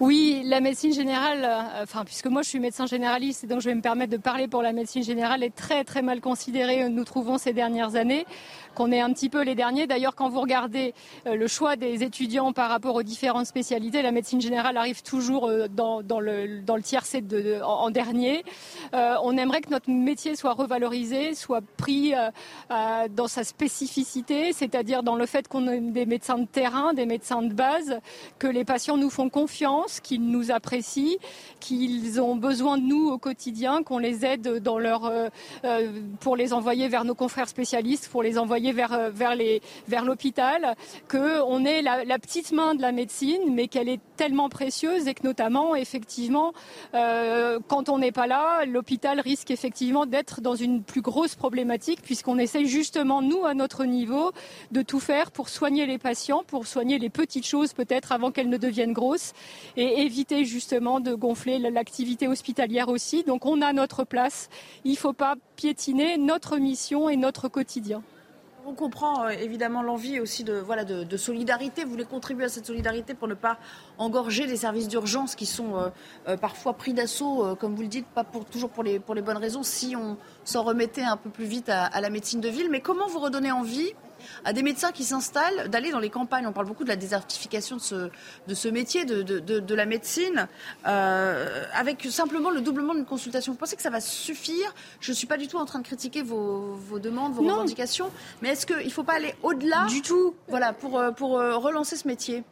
[0.00, 1.48] Oui, la médecine générale,
[1.82, 4.48] enfin, puisque moi je suis médecin généraliste et donc je vais me permettre de parler
[4.48, 8.26] pour la médecine générale, est très très mal considérée, nous trouvons ces dernières années
[8.74, 9.86] qu'on est un petit peu les derniers.
[9.86, 10.94] D'ailleurs, quand vous regardez
[11.26, 15.48] euh, le choix des étudiants par rapport aux différentes spécialités, la médecine générale arrive toujours
[15.48, 18.44] euh, dans, le, dans le tiercé de, en, dernier.
[18.94, 22.12] Euh, on aimerait que notre métier soit revalorisé, soit pris
[23.10, 27.42] dans sa spécificité, c'est-à-dire dans le fait qu'on ait des médecins de terrain, des médecins
[27.42, 27.98] de base,
[28.38, 31.16] que les patients nous font confiance qu'ils nous apprécient,
[31.60, 35.28] qu'ils ont besoin de nous au quotidien, qu'on les aide dans leur, euh,
[35.64, 40.74] euh, pour les envoyer vers nos confrères spécialistes, pour les envoyer vers, euh, vers, l'hôpital,
[41.08, 45.14] qu'on est la, la, petite main de la médecine, mais qu'elle est tellement précieuse et
[45.14, 46.52] que notamment, effectivement,
[46.94, 52.02] euh, quand on n'est pas là, l'hôpital risque effectivement d'être dans une plus grosse problématique
[52.02, 54.32] puisqu'on essaye justement, nous, à notre niveau,
[54.72, 58.48] de tout faire pour soigner les patients, pour soigner les petites choses peut-être avant qu'elles
[58.48, 59.32] ne deviennent grosses
[59.76, 63.22] et éviter justement de gonfler l'activité hospitalière aussi.
[63.22, 64.48] Donc on a notre place.
[64.84, 68.02] Il ne faut pas piétiner notre mission et notre quotidien.
[68.68, 71.84] On comprend euh, évidemment l'envie aussi de, voilà, de, solidarité.
[71.84, 73.56] Vous voulez contribuer à cette solidarité pour ne pas
[73.96, 75.88] engorger les services d'urgence qui sont euh,
[76.28, 79.38] euh, parfois pris d'assaut, comme vous le dites, pas toujours pour les, pour les bonnes
[79.38, 82.68] raisons, si on s'en remettait un peu plus vite à la médecine de ville.
[82.70, 83.94] Mais comment vous redonner envie
[84.44, 86.46] à des médecins qui s'installent, d'aller dans les campagnes.
[86.46, 88.10] On parle beaucoup de la désertification de ce,
[88.46, 90.48] de ce métier, de, de, de, la médecine,
[90.86, 93.52] euh, avec simplement le doublement d'une consultation.
[93.52, 94.74] Vous pensez que ça va suffire?
[95.00, 98.10] Je ne suis pas du tout en train de critiquer vos, vos demandes, vos revendications,
[98.42, 100.34] mais est-ce qu'il ne faut pas aller au-delà Du tout.
[100.48, 102.44] Voilà, pour, euh, pour euh, relancer ce métier?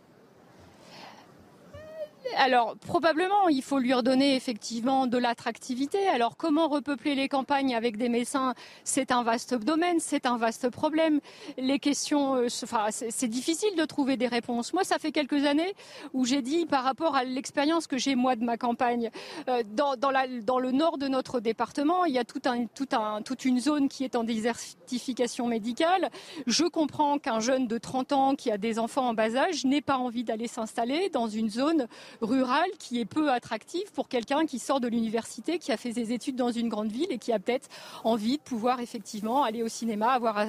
[2.37, 6.09] Alors, probablement, il faut lui redonner effectivement de l'attractivité.
[6.09, 10.69] Alors, comment repeupler les campagnes avec des médecins C'est un vaste domaine, c'est un vaste
[10.71, 11.21] problème.
[11.57, 14.73] Les questions, euh, enfin, c'est difficile de trouver des réponses.
[14.73, 15.75] Moi, ça fait quelques années
[16.12, 19.11] où j'ai dit, par rapport à l'expérience que j'ai moi de ma campagne,
[19.49, 22.67] euh, dans, dans, la, dans, le nord de notre département, il y a tout un,
[22.67, 26.11] tout un, toute une zone qui est en désertification médicale.
[26.47, 29.81] Je comprends qu'un jeune de 30 ans qui a des enfants en bas âge n'ait
[29.81, 31.87] pas envie d'aller s'installer dans une zone
[32.20, 36.12] rural qui est peu attractif pour quelqu'un qui sort de l'université, qui a fait ses
[36.12, 37.68] études dans une grande ville et qui a peut-être
[38.05, 40.44] envie de pouvoir effectivement aller au cinéma, avoir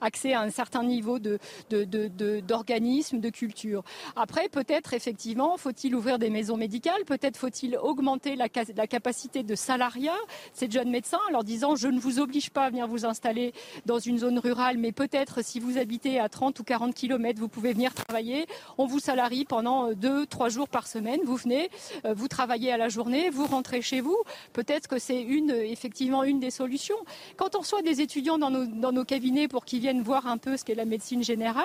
[0.00, 1.38] accès à un certain niveau de,
[2.40, 3.82] d'organisme, de, culture.
[4.14, 9.54] Après, peut-être effectivement, faut-il ouvrir des maisons médicales, peut-être faut-il augmenter la, la capacité de
[9.54, 10.12] salariat
[10.52, 13.52] ces jeunes médecins en leur disant je ne vous oblige pas à venir vous installer
[13.86, 17.48] dans une zone rurale, mais peut-être si vous habitez à 30 ou 40 kilomètres, vous
[17.48, 18.46] pouvez venir travailler.
[18.78, 21.70] On vous salarie pendant deux, trois jours par semaine vous venez,
[22.04, 24.16] euh, vous travaillez à la journée, vous rentrez chez vous.
[24.52, 26.96] Peut-être que c'est une, effectivement une des solutions.
[27.36, 30.38] Quand on reçoit des étudiants dans nos, dans nos cabinets pour qu'ils viennent voir un
[30.38, 31.64] peu ce qu'est la médecine générale,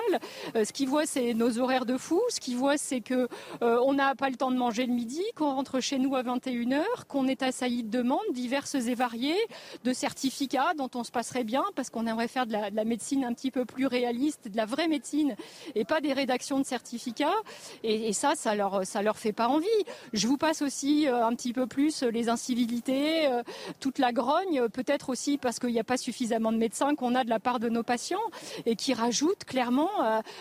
[0.55, 2.21] euh, ce qu'ils voient, c'est nos horaires de fou.
[2.29, 3.27] Ce qu'ils voient, c'est que
[3.61, 6.23] euh, on n'a pas le temps de manger le midi, qu'on rentre chez nous à
[6.23, 9.39] 21h, qu'on est assailli de demandes diverses et variées,
[9.83, 12.85] de certificats dont on se passerait bien parce qu'on aimerait faire de la, de la,
[12.85, 15.35] médecine un petit peu plus réaliste, de la vraie médecine
[15.75, 17.35] et pas des rédactions de certificats.
[17.83, 19.67] Et, et ça, ça leur, ça leur fait pas envie.
[20.13, 23.43] Je vous passe aussi euh, un petit peu plus euh, les incivilités, euh,
[23.79, 27.23] toute la grogne, peut-être aussi parce qu'il n'y a pas suffisamment de médecins qu'on a
[27.23, 28.19] de la part de nos patients
[28.65, 29.89] et qui rajoute clairement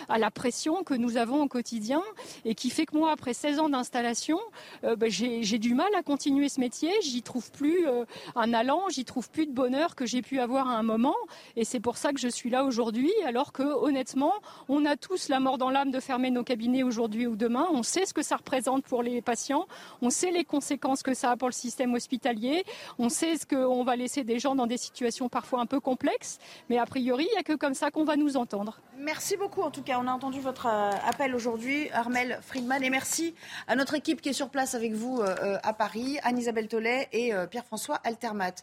[0.08, 2.02] à la pression que nous avons au quotidien
[2.46, 4.38] et qui fait que moi, après 16 ans d'installation,
[4.82, 6.90] ben, j'ai du mal à continuer ce métier.
[7.02, 7.86] J'y trouve plus
[8.34, 11.16] un allant, j'y trouve plus de bonheur que j'ai pu avoir à un moment.
[11.56, 14.32] Et c'est pour ça que je suis là aujourd'hui, alors que honnêtement,
[14.68, 17.66] on a tous la mort dans l'âme de fermer nos cabinets aujourd'hui ou demain.
[17.72, 19.66] On sait ce que ça représente pour les patients.
[20.02, 22.64] On sait les conséquences que ça a pour le système hospitalier.
[22.98, 26.38] On sait ce qu'on va laisser des gens dans des situations parfois un peu complexes.
[26.70, 28.80] Mais a priori, il n'y a que comme ça qu'on va nous entendre.
[28.98, 29.62] Merci beaucoup.
[29.62, 32.82] En tout cas, on a entendu votre euh, appel aujourd'hui, Armel Friedman.
[32.82, 33.34] Et merci
[33.66, 37.08] à notre équipe qui est sur place avec vous euh, euh, à Paris, Anne-Isabelle Tollet
[37.12, 38.54] et Pierre-François Altermat.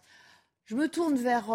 [0.66, 1.48] Je me tourne vers,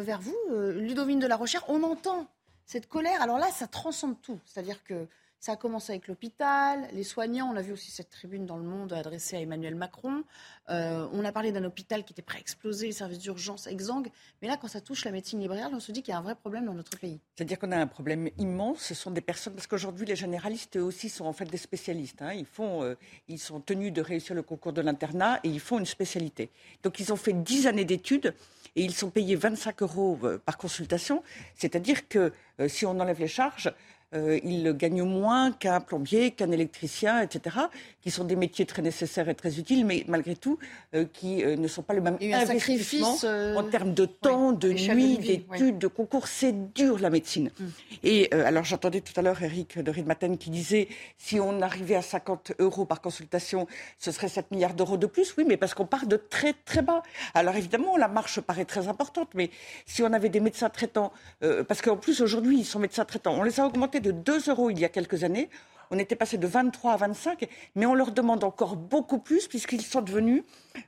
[0.00, 1.64] vers vous, Ludovine de la Recherche.
[1.68, 2.26] On entend
[2.64, 3.20] cette colère.
[3.20, 4.38] Alors là, ça transcende tout.
[4.46, 5.06] C'est-à-dire que
[5.46, 7.48] ça a commencé avec l'hôpital, les soignants.
[7.52, 10.24] On a vu aussi cette tribune dans le monde adressée à Emmanuel Macron.
[10.70, 14.08] Euh, on a parlé d'un hôpital qui était prêt à exploser, les services d'urgence exsangues.
[14.42, 16.22] Mais là, quand ça touche la médecine libérale, on se dit qu'il y a un
[16.22, 17.20] vrai problème dans notre pays.
[17.36, 18.80] C'est-à-dire qu'on a un problème immense.
[18.80, 22.22] Ce sont des personnes, parce qu'aujourd'hui, les généralistes eux aussi sont en fait des spécialistes.
[22.22, 22.32] Hein.
[22.32, 22.96] Ils, font, euh,
[23.28, 26.50] ils sont tenus de réussir le concours de l'internat et ils font une spécialité.
[26.82, 28.34] Donc, ils ont fait 10 années d'études
[28.74, 31.22] et ils sont payés 25 euros euh, par consultation.
[31.54, 32.32] C'est-à-dire que
[32.68, 33.70] si on enlève les charges,
[34.14, 37.56] euh, ils gagnent moins qu'un plombier, qu'un électricien, etc.,
[38.00, 40.58] qui sont des métiers très nécessaires et très utiles, mais malgré tout,
[40.94, 43.16] euh, qui euh, ne sont pas le même investissement
[43.56, 46.28] en termes de temps, de nuit, d'études, de concours.
[46.28, 47.50] C'est dur, la médecine.
[47.58, 47.64] Mm.
[48.04, 50.86] Et alors, j'entendais tout à l'heure Eric de Ridmaten qui disait
[51.18, 53.66] si on arrivait à 50 euros par consultation,
[53.98, 55.34] ce serait 7 milliards d'euros de plus.
[55.36, 57.02] Oui, mais parce qu'on part de très, très bas.
[57.34, 59.50] Alors, évidemment, la marche paraît très importante, mais
[59.84, 63.42] si on avait des médecins traitants, parce qu'en plus, aujourd'hui, ils sont médecins traitants, on
[63.42, 65.48] les a augmentés de 2 euros il y a quelques années.
[65.90, 69.82] On était passé de 23 à 25, mais on leur demande encore beaucoup plus puisqu'ils
[69.82, 70.42] sont devenus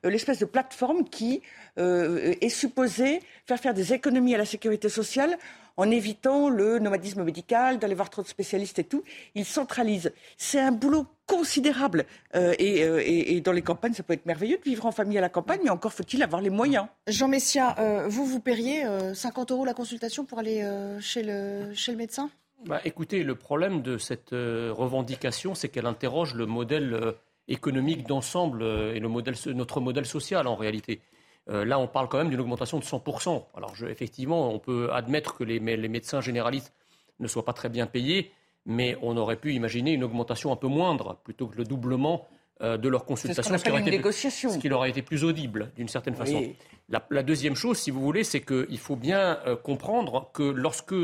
[0.05, 1.43] euh, l'espèce de plateforme qui
[1.79, 5.39] euh, est supposée faire faire des économies à la sécurité sociale
[5.77, 9.05] en évitant le nomadisme médical, d'aller voir trop de spécialistes et tout.
[9.37, 10.13] Ils centralisent.
[10.37, 12.05] C'est un boulot considérable.
[12.35, 15.29] Euh, et, dans les campagnes, ça peut être merveilleux de vivre en famille à la
[15.29, 16.87] campagne, mais encore faut-il avoir les moyens.
[17.07, 17.77] Jean Messia,
[18.09, 18.83] vous, vous paieriez
[19.15, 20.69] 50 euros la consultation pour aller
[20.99, 22.29] chez, le, chez le médecin?
[22.67, 27.13] Bah, écoutez, le problème de cette euh, revendication, c'est qu'elle interroge le modèle euh,
[27.47, 31.01] économique d'ensemble euh, et le modèle, notre modèle social en réalité.
[31.47, 33.45] là, on parle quand même d'une augmentation de 100%.
[33.57, 36.75] Alors, effectivement, on peut admettre que les, médecins généralistes
[37.21, 38.33] ne soient pas très bien payés,
[38.67, 42.29] mais on aurait pu imaginer une augmentation un peu moindre, plutôt que le doublement
[42.61, 45.89] de leur consultation, ce, qui aurait été, ce qui leur aurait été plus audible d'une
[45.89, 46.53] certaine façon.
[46.91, 50.95] La, deuxième chose, si vous voulez, c'est qu'il faut bien comprendre que lorsque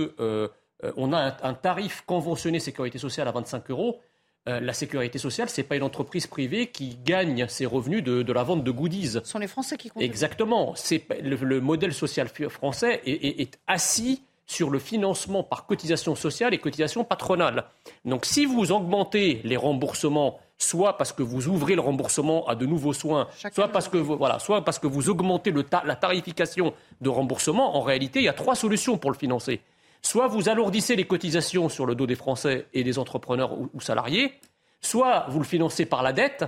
[0.82, 4.00] euh, on a un, tarif conventionné sécurité sociale à 25 euros.
[4.46, 8.32] Euh, la sécurité sociale, ce n'est pas une entreprise privée qui gagne ses revenus de,
[8.32, 9.12] la vente de goodies.
[9.12, 10.02] Ce sont les Français qui comptent.
[10.02, 10.74] Exactement.
[10.90, 17.04] Le, le, modèle social français est, assis sur le financement par cotisation sociale et cotisation
[17.04, 17.64] patronale.
[18.04, 22.66] Donc si vous augmentez les remboursements, soit parce que vous ouvrez le remboursement à de
[22.66, 25.52] nouveaux soins, soit parce, que vous, voilà, soit parce que vous augmentez
[25.84, 29.62] la tarification de remboursement, en réalité, il y a trois solutions pour le financer.
[30.04, 34.34] Soit vous alourdissez les cotisations sur le dos des Français et des entrepreneurs ou, salariés,
[34.82, 36.44] soit vous le financez par la dette,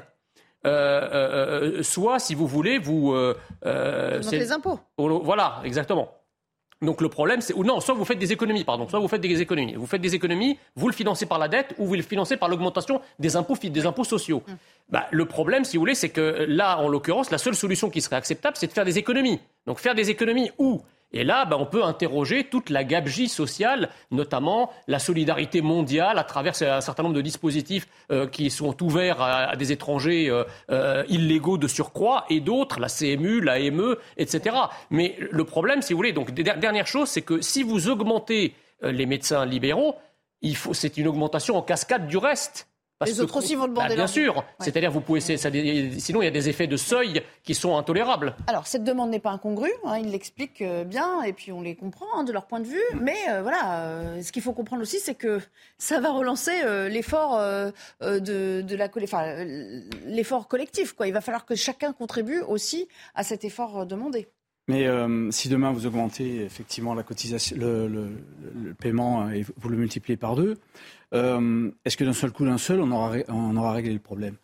[0.67, 3.17] euh, euh, euh, soit, si vous voulez, vous...
[3.63, 4.79] c'est les impôts.
[4.99, 6.13] Voilà, exactement.
[6.83, 9.23] Donc le problème, c'est ou non, soit vous faites des économies, pardon, soit vous faites
[9.23, 9.75] des économies.
[9.75, 12.51] Vous faites des économies, vous le financez par la dette ou vous le financez par
[12.51, 14.43] l'augmentation des impôts, des impôts sociaux.
[14.47, 14.57] Hum.
[14.91, 18.03] Bah, le problème, si vous voulez, c'est que là, en l'occurrence, la seule solution qui
[18.03, 19.41] serait acceptable, c'est de faire des économies.
[19.67, 20.83] Donc faire des économies où?
[21.13, 26.25] Et là, ben, on peut interroger toute la gabegie sociale, notamment la solidarité mondiale à
[26.25, 31.05] travers un certain nombre de dispositifs euh, qui sont ouverts à, des étrangers euh, euh,
[31.09, 34.57] illégaux de surcroît, et d'autres, la CMU, la ME, etc.
[34.91, 39.07] Mais le problème, si vous voulez, donc dernière chose, c'est que si vous augmentez les
[39.07, 39.95] médecins libéraux,
[40.73, 42.69] c'est une augmentation en cascade du reste
[43.05, 43.89] les autres aussi vont demander.
[43.91, 44.45] Bah, bien sûr.
[44.59, 45.21] C'est-à-dire, vous pouvez.
[45.21, 48.35] sinon, il y a des effets de seuil qui sont intolérables.
[48.47, 49.73] Alors, cette demande n'est pas incongrue.
[49.85, 52.67] Hein, ils l'expliquent euh, bien et puis on les comprend hein, de leur point de
[52.67, 52.83] vue.
[53.01, 55.41] Mais euh, voilà, euh, ce qu'il faut comprendre aussi, c'est que
[55.77, 56.53] ça va relancer
[56.89, 57.39] l'effort
[58.01, 58.89] de, la,
[60.07, 60.95] l'effort collectif.
[60.95, 61.07] Quoi.
[61.07, 64.29] Il va falloir que chacun contribue aussi à cet effort demandé.
[64.69, 64.87] Mais
[65.31, 70.57] si demain vous augmentez effectivement la cotisation, le, paiement et vous le multipliez par deux,
[71.15, 74.37] euh, est-ce que d'un seul coup, d'un seul, on aura, on aura réglé le problème?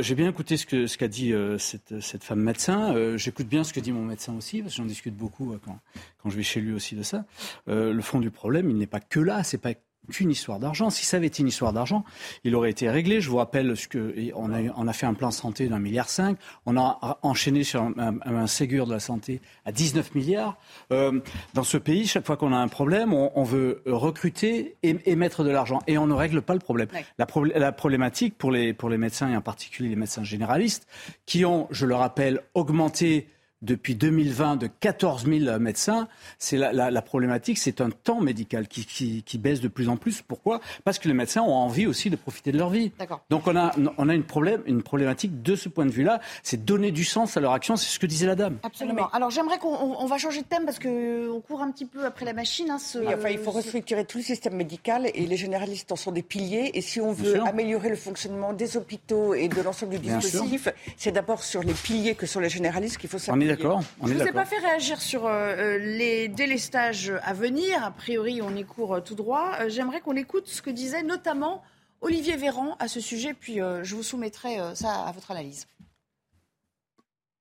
[0.00, 2.94] J'ai bien écouté ce qu'a ce dit euh, cette, cette, femme médecin.
[2.94, 5.78] Euh, j'écoute bien ce que dit mon médecin aussi, parce que j'en discute beaucoup quand,
[6.22, 7.24] quand, je vais chez lui aussi de ça.
[7.66, 9.42] le fond du problème, il n'est pas que là.
[9.42, 9.72] C'est pas
[10.10, 10.90] qu'une histoire d'argent.
[10.90, 12.04] Si ça avait été une histoire d'argent,
[12.44, 13.20] il aurait été réglé.
[13.20, 16.08] Je vous rappelle ce que on a, on a fait un plan santé d'un milliard
[16.08, 16.38] cinq.
[16.66, 20.58] On a enchaîné sur un, un, Ségur de la santé à 19 milliards.
[20.90, 21.20] Euh,
[21.54, 25.44] dans ce pays, chaque fois qu'on a un problème, on, on veut recruter et, mettre
[25.44, 26.88] de l'argent et on ne règle pas le problème.
[27.18, 30.86] La, la, problématique pour les, pour les médecins et en particulier les médecins généralistes
[31.26, 33.28] qui ont, je le rappelle, augmenté
[33.62, 39.60] depuis 2020 de 14 000 médecins, c'est la, problématique, c'est un temps médical qui, baisse
[39.60, 40.22] de plus en plus.
[40.22, 40.60] Pourquoi?
[40.84, 42.92] Parce que les médecins ont envie aussi de profiter de leur vie.
[43.30, 46.64] Donc on a, on a une, problème, une problématique de ce point de vue-là, c'est
[46.64, 48.58] donner du sens à leur action, c'est ce que disait la dame.
[48.62, 49.08] Absolument.
[49.12, 52.32] Alors j'aimerais qu'on va changer de thème parce qu'on court un petit peu après la
[52.32, 52.70] machine.
[52.70, 56.22] Hein, enfin, il faut restructurer tout le système médical et les généralistes en sont des
[56.22, 56.72] piliers.
[56.74, 61.12] Et si on veut améliorer le fonctionnement des hôpitaux et de l'ensemble du dispositif, c'est
[61.12, 63.82] d'abord sur les piliers que sont les généralistes qu'il faut s'appuyer d'accord.
[64.02, 67.82] Je ne vous ai pas fait réagir sur euh, euh, les délestages à venir.
[67.84, 69.68] A priori, on y court euh, tout droit.
[69.68, 71.62] J'aimerais qu'on écoute ce que disait notamment
[72.00, 75.68] Olivier Véran à ce sujet, puis je vous soumettrai ça à votre analyse.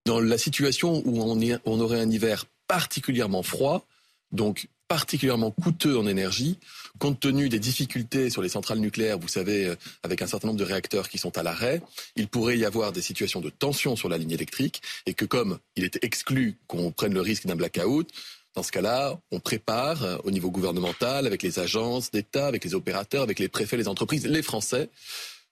[0.05, 3.85] Dans la situation où on, on aurait un hiver particulièrement froid,
[4.31, 6.59] donc particulièrement coûteux en énergie,
[6.99, 10.59] compte tenu des difficultés sur les centrales nucléaires, vous savez, euh, avec un certain nombre
[10.59, 11.81] de réacteurs qui sont à l'arrêt,
[12.17, 15.59] il pourrait y avoir des situations de tension sur la ligne électrique et que comme
[15.77, 18.09] il était exclu qu'on prenne le risque d'un blackout,
[18.53, 22.75] dans ce cas-là, on prépare euh, au niveau gouvernemental, avec les agences d'État, avec les
[22.75, 24.89] opérateurs, avec les préfets, les entreprises, les Français,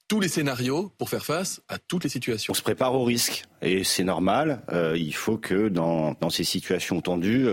[0.10, 2.52] tous les scénarios pour faire face à toutes les situations.
[2.52, 4.63] On se prépare au risque et c'est normal.
[4.73, 7.47] Euh, il faut que dans, dans ces situations tendues,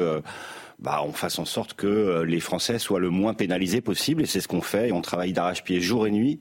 [0.79, 4.23] bah, on fasse en sorte que euh, les Français soient le moins pénalisés possible.
[4.23, 4.89] Et c'est ce qu'on fait.
[4.89, 6.41] Et on travaille d'arrache-pied jour et nuit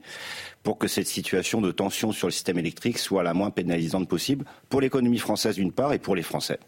[0.64, 4.46] pour que cette situation de tension sur le système électrique soit la moins pénalisante possible
[4.70, 6.60] pour l'économie française d'une part et pour les Français.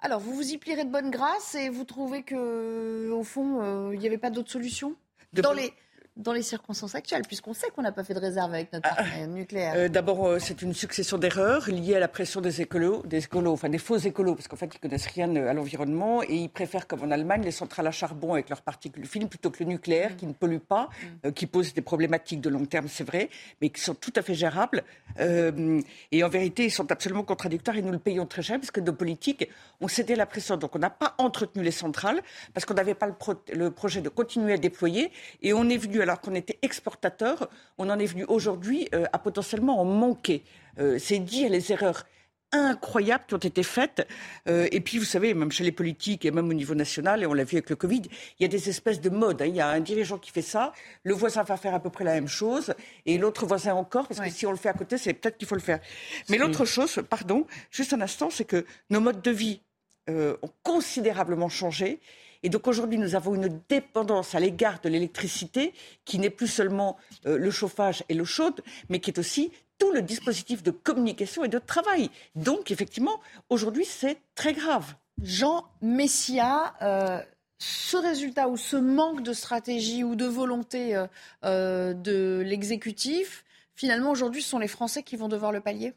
[0.00, 3.94] Alors, vous vous y plierez de bonne grâce et vous trouvez que, au fond, euh,
[3.94, 4.96] il n'y avait pas d'autre solution?
[5.32, 5.72] Dans les,
[6.16, 9.26] dans les circonstances actuelles, puisqu'on sait qu'on n'a pas fait de réserve avec notre partenaire
[9.28, 13.24] nucléaire Euh, D'abord, euh, c'est une succession d'erreurs liées à la pression des écolos, des
[13.24, 16.34] écolos, enfin des faux écolos, parce qu'en fait, ils connaissent rien euh, à l'environnement et
[16.34, 19.64] ils préfèrent, comme en Allemagne, les centrales à charbon avec leurs particules fines plutôt que
[19.64, 20.90] le nucléaire, qui ne pollue pas,
[21.24, 23.30] euh, qui pose des problématiques de long terme, c'est vrai,
[23.62, 24.84] mais qui sont tout à fait gérables.
[25.18, 28.80] Et en vérité, ils sont absolument contradictoires et nous le payons très cher, parce que
[28.80, 29.48] nos politiques
[29.80, 30.56] ont cédé la pression.
[30.56, 32.20] Donc, on n'a pas entretenu les centrales,
[32.52, 35.10] parce qu'on n'avait pas le, pro- le projet de continuer à déployer,
[35.42, 37.48] et on est venu, alors qu'on était exportateur,
[37.78, 40.44] on en est venu aujourd'hui euh, à potentiellement en manquer.
[40.78, 42.04] Euh, c'est dire les erreurs
[42.52, 44.06] incroyables qui ont été faites.
[44.48, 47.26] Euh, et puis, vous savez, même chez les politiques et même au niveau national, et
[47.26, 48.02] on l'a vu avec le Covid,
[48.38, 49.42] il y a des espèces de modes.
[49.42, 49.46] hein.
[49.46, 50.72] Il y a un dirigeant qui fait ça,
[51.02, 52.74] le voisin va faire à peu près la même chose,
[53.06, 55.48] et l'autre voisin encore, parce que si on le fait à côté, c'est peut-être qu'il
[55.48, 55.80] faut le faire.
[56.28, 59.62] Mais l'autre chose, pardon, juste un instant, c'est que nos modes de vie
[60.10, 62.00] euh, ont considérablement changé.
[62.42, 65.72] Et donc aujourd'hui, nous avons une dépendance à l'égard de l'électricité
[66.04, 69.92] qui n'est plus seulement euh, le chauffage et l'eau chaude, mais qui est aussi tout
[69.92, 72.10] le dispositif de communication et de travail.
[72.34, 74.94] Donc effectivement, aujourd'hui, c'est très grave.
[75.22, 77.20] Jean Messia, euh,
[77.58, 81.00] ce résultat ou ce manque de stratégie ou de volonté
[81.44, 85.94] euh, de l'exécutif, finalement aujourd'hui, ce sont les Français qui vont devoir le pallier?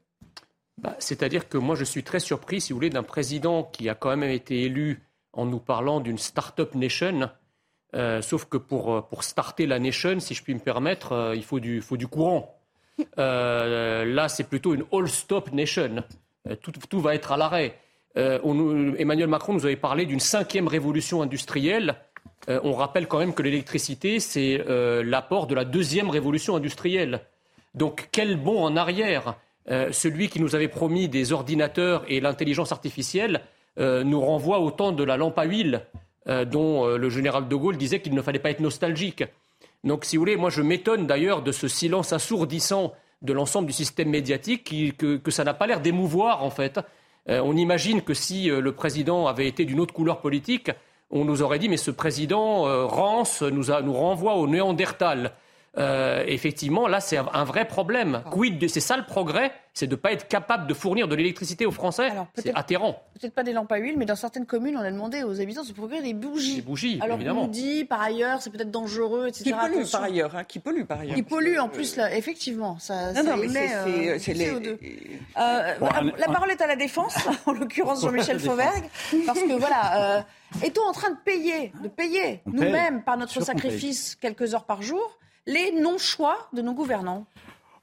[0.78, 3.96] Bah, C'est-à-dire que moi, je suis très surpris, si vous voulez, d'un président qui a
[3.96, 5.02] quand même été élu
[5.36, 7.29] en nous parlant d'une start-up nation.
[7.93, 11.36] Euh, sauf que pour, euh, pour starter la nation, si je puis me permettre, euh,
[11.36, 12.59] il faut du, faut du courant.
[13.17, 16.03] Là, c'est plutôt une all-stop nation.
[16.61, 17.77] Tout, tout va être à l'arrêt.
[18.15, 21.95] Emmanuel Macron nous avait parlé d'une cinquième révolution industrielle.
[22.47, 24.63] On rappelle quand même que l'électricité, c'est
[25.03, 27.19] l'apport de la deuxième révolution industrielle.
[27.73, 29.36] Donc quel bond en arrière?
[29.67, 33.41] Celui qui nous avait promis des ordinateurs et l'intelligence artificielle
[33.78, 35.82] nous renvoie au temps de la lampe à huile,
[36.28, 39.23] euh, dont euh, le général de Gaulle disait qu'il ne fallait pas être nostalgique.
[39.84, 43.73] Donc si vous voulez, moi je m'étonne d'ailleurs de ce silence assourdissant de l'ensemble du
[43.73, 46.80] système médiatique, que, ça n'a pas l'air d'émouvoir en fait.
[47.30, 50.71] Euh, on imagine que si euh, le président avait été d'une autre couleur politique,
[51.11, 55.34] on nous aurait dit mais ce président euh, rance, nous renvoie au Néandertal.
[55.78, 58.21] Euh, effectivement, là, c'est un, vrai problème.
[58.32, 61.15] Quid de- C'est ça le progrès, c'est de ne pas être capable de fournir de
[61.15, 62.09] l'électricité aux Français.
[62.36, 63.03] C'est atterrant.
[63.19, 65.63] Peut-être pas des lampes à huile, mais dans certaines communes, on a demandé aux habitants
[65.63, 66.57] de se procurer des bougies.
[66.57, 67.43] Des bougies, Alors évidemment.
[67.43, 69.43] on dit, par ailleurs, c'est peut-être dangereux, etc.
[69.43, 69.97] Qui pollue Attention.
[69.99, 71.15] par ailleurs, hein, qui pollue par ailleurs.
[71.15, 72.78] Qui pollue en plus, là, effectivement.
[72.80, 74.78] Ça, Non, ça non, mais c'est- euh, les- CO2.
[75.38, 77.15] Euh, Bon, la, un- la parole est à la défense,
[77.45, 78.39] en l'occurrence Jean-Michel.
[78.39, 78.86] Fauvergue,
[79.26, 80.21] parce que voilà, euh,
[80.63, 85.17] est-on en train de payer, de payer nous-mêmes par notre sacrifice quelques heures par jour
[85.46, 87.26] les non-choix de nos gouvernants.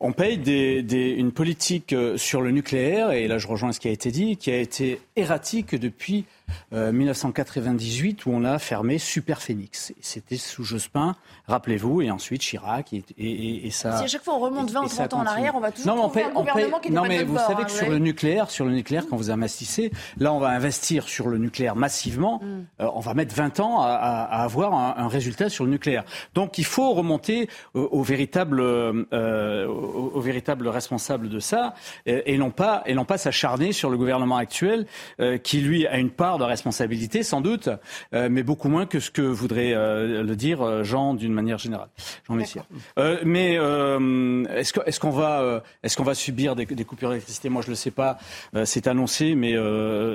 [0.00, 3.92] On paye une politique euh, sur le nucléaire, et là je rejoins ce qui a
[3.92, 6.24] été dit, qui a été erratique depuis
[6.72, 9.92] euh, 1998 où on a fermé Superphénix.
[10.00, 11.16] C'était sous Jospin,
[11.48, 13.98] rappelez-vous, et ensuite Chirac, et, et- et- et ça.
[13.98, 15.54] Si à chaque fois on remonte et- 20 ou et ça 30 ans en arrière,
[15.54, 17.08] on va toujours non, mais on trouver paye- un on paye- gouvernement qui non, pas
[17.08, 19.30] mais vous bord, savez hein, que vous sur le nucléaire, sur le nucléaire, quand vous
[19.30, 22.40] investissez, là on va investir sur le nucléaire massivement.
[22.42, 22.82] Mm.
[22.82, 25.70] Euh, on va mettre 20 ans à, à- à avoir un, un résultat sur le
[25.70, 26.04] nucléaire.
[26.34, 31.74] Donc il faut remonter au, au véritable, euh, au, au véritable responsable de ça,
[32.06, 34.86] et, non pas et non pas s'acharner sur le gouvernement actuel,
[35.20, 37.68] euh, qui lui a une part de responsabilité sans doute,
[38.14, 41.58] euh, mais beaucoup moins que ce que voudrait euh, le dire euh, Jean d'une manière
[41.58, 41.88] générale.
[42.26, 42.60] Jean Messier.
[42.98, 47.48] Euh, mais euh, est-ce qu'on va euh, est-ce qu'on va subir des, des coupures d'électricité?
[47.48, 48.18] Moi je le sais pas.
[48.64, 49.54] C'est annoncé, mais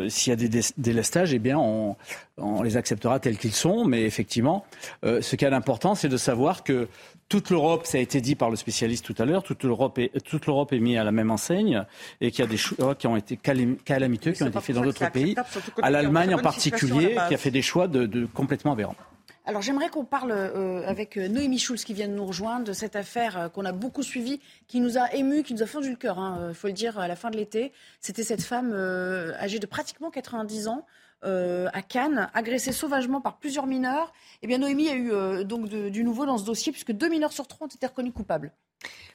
[0.10, 1.96] s'il y a des dé- délestages, eh bien on,
[2.38, 3.86] on les acceptera tels qu'ils sont.
[3.86, 4.66] Mais effectivement,
[5.04, 6.88] ce qui est important, c'est de savoir que
[7.30, 10.24] toute l'Europe, ça a été dit par le spécialiste tout à l'heure, toute l'Europe est,
[10.24, 11.84] toute l'Europe est mise à la même enseigne
[12.22, 14.76] et qu'il y a des choix qui ont été calam- calamiteux, qui ont été faits
[14.76, 15.36] dans d'autres pays.
[15.82, 18.96] À l'Allemagne en particulier, qui a fait des choix de, de complètement aberrants.
[19.46, 22.74] Alors j'aimerais qu'on parle euh, avec euh, Noémie Schulz qui vient de nous rejoindre de
[22.74, 25.90] cette affaire euh, qu'on a beaucoup suivie, qui nous a ému, qui nous a fendu
[25.90, 26.18] le cœur,
[26.50, 27.72] il faut le dire, à la fin de l'été.
[28.02, 30.86] C'était cette femme euh, âgée de pratiquement 90 ans
[31.24, 34.14] euh, à Cannes, agressée sauvagement par plusieurs mineurs.
[34.44, 37.34] Eh bien Noémie a eu euh, donc du nouveau dans ce dossier puisque deux mineurs
[37.34, 38.52] sur trois ont été reconnus coupables.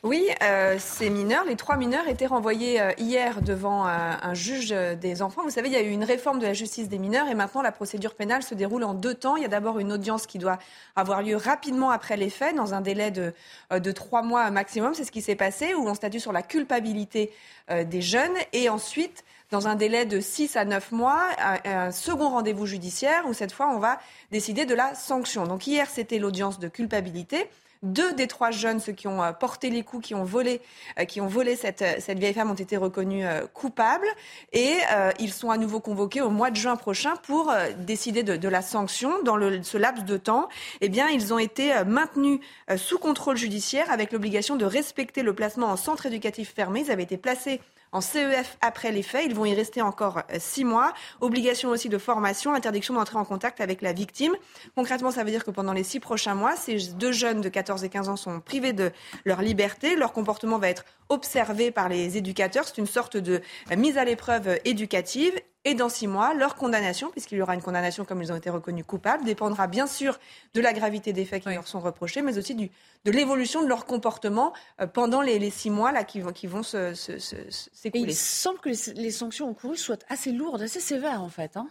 [0.03, 5.45] Oui, euh, ces mineurs, les trois mineurs, étaient renvoyés hier devant un, juge des enfants.
[5.45, 7.63] Vous savez, il y a eu une réforme de la justice des mineurs et maintenant
[7.63, 9.37] la procédure pénale se déroule en deux temps.
[9.37, 10.59] Il y a d'abord une audience qui doit
[10.97, 13.33] avoir lieu rapidement après les faits, dans un délai de,
[13.71, 14.95] de trois mois maximum.
[14.95, 17.31] C'est ce qui s'est passé, où on statue sur la culpabilité
[17.71, 18.35] des jeunes.
[18.53, 19.23] Et ensuite,
[19.53, 23.53] dans un délai de 6 à 9 mois, un, un second rendez-vous judiciaire où cette
[23.53, 24.01] fois, on va
[24.33, 25.47] décider de la sanction.
[25.47, 27.49] Donc hier, c'était l'audience de culpabilité.
[27.83, 30.61] Deux des trois jeunes, ceux qui ont euh, porté les coups, qui ont volé,
[31.01, 34.07] euh, qui ont volé cette, euh, cette vieille femme, ont été reconnus coupables.
[34.53, 34.79] Et
[35.19, 39.23] ils sont à nouveau convoqués au mois de juin prochain pour décider de, la sanction.
[39.25, 40.49] Dans le, ce laps de temps,
[40.81, 42.41] eh bien, ils ont été maintenus
[42.77, 46.85] sous contrôle judiciaire avec l'obligation de respecter le placement en centre éducatif fermé.
[46.87, 47.61] Ils avaient été placés
[47.93, 49.25] en CEF après les faits.
[49.27, 50.93] Ils vont y rester encore euh, six mois.
[51.21, 54.33] Obligation aussi de formation, interdiction d'entrer en contact avec la victime.
[54.75, 57.85] Concrètement, ça veut dire que pendant les six prochains mois, ces deux jeunes de 14
[57.85, 58.91] et 15 ans sont privés de
[59.25, 59.97] leur liberté.
[59.97, 62.65] Leur comportement va être observé par les éducateurs.
[62.67, 63.41] C'est une sorte de
[63.77, 65.33] mise à l'épreuve éducative.
[65.65, 68.51] Et dans six mois, leur condamnation, puisqu'il y aura une condamnation comme ils ont été
[68.51, 70.19] reconnus coupables, dépendra bien sûr
[70.55, 72.69] de la gravité des faits qui leur sont reprochés, mais aussi du,
[73.05, 76.49] de l'évolution de leur comportement euh, pendant les, les, six mois là, qui vont, qui
[76.49, 77.31] vont s'écouler.
[77.95, 81.57] Il semble que les, les, sanctions encourues soient assez lourdes, assez sévères en fait.
[81.57, 81.69] Hein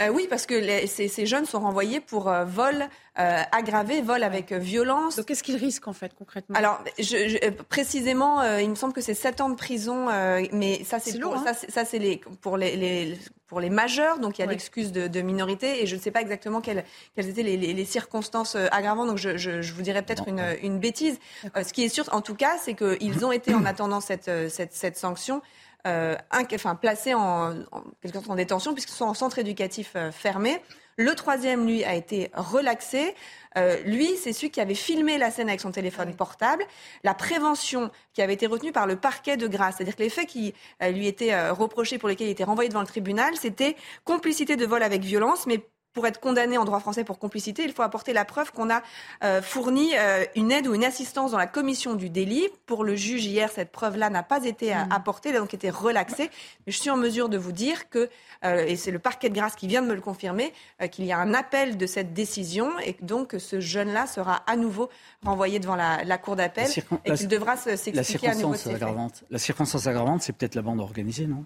[0.00, 2.88] euh, oui, parce que les, ces, ces, jeunes sont renvoyés pour euh, vol
[3.18, 5.16] euh, aggravé, vol avec euh, violence.
[5.16, 6.56] Donc qu'est-ce qu'ils risquent en fait concrètement?
[6.56, 10.06] Alors je, je, euh, précisément, il me semble que c'est 7 ans de prison,
[10.52, 11.44] mais ça c'est pour, hein?
[11.68, 13.18] ça c'est les, pour les, les,
[13.48, 14.54] pour les majeurs, donc il y a ouais.
[14.54, 16.84] l'excuse de, de, minorité, et je ne sais pas exactement quelles,
[17.14, 21.18] quelles étaient les, les, circonstances aggravantes, donc je, je vous dirais peut-être une, une, bêtise.
[21.54, 24.72] ce qui est sûr, en tout cas, c'est qu'ils ont été en attendant cette, cette,
[24.72, 25.42] cette sanction
[25.86, 26.16] euh,
[26.54, 30.60] enfin, placés en, en, quelque sorte en détention puisqu'ils sont en centre éducatif euh, fermé.
[30.96, 33.14] Le troisième, lui, a été relaxé.
[33.56, 36.14] Euh, lui, c'est celui qui avait filmé la scène avec son téléphone oui.
[36.14, 36.64] portable.
[37.02, 40.28] La prévention qui avait été retenue par le parquet de grâce, c'est-à-dire que les faits
[40.28, 43.76] qui euh, lui étaient euh, reprochés, pour lesquels il était renvoyé devant le tribunal, c'était
[44.04, 47.72] complicité de vol avec violence, mais pour être condamné en droit français pour complicité, il
[47.72, 48.82] faut apporter la preuve qu'on a
[49.24, 52.48] euh, fourni euh, une aide ou une assistance dans la commission du délit.
[52.66, 54.88] Pour le juge, hier, cette preuve-là n'a pas été mmh.
[54.90, 56.30] apportée, elle a donc été relaxée.
[56.66, 58.08] Mais je suis en mesure de vous dire que,
[58.44, 61.04] euh, et c'est le parquet de grâce qui vient de me le confirmer, euh, qu'il
[61.04, 64.88] y a un appel de cette décision et que donc ce jeune-là sera à nouveau
[65.24, 66.68] renvoyé devant la, la cour d'appel
[67.04, 69.24] et qu'il devra s'expliquer à nouveau de ses aggravante.
[69.30, 71.44] La circonstance aggravante, c'est peut-être la bande organisée, non?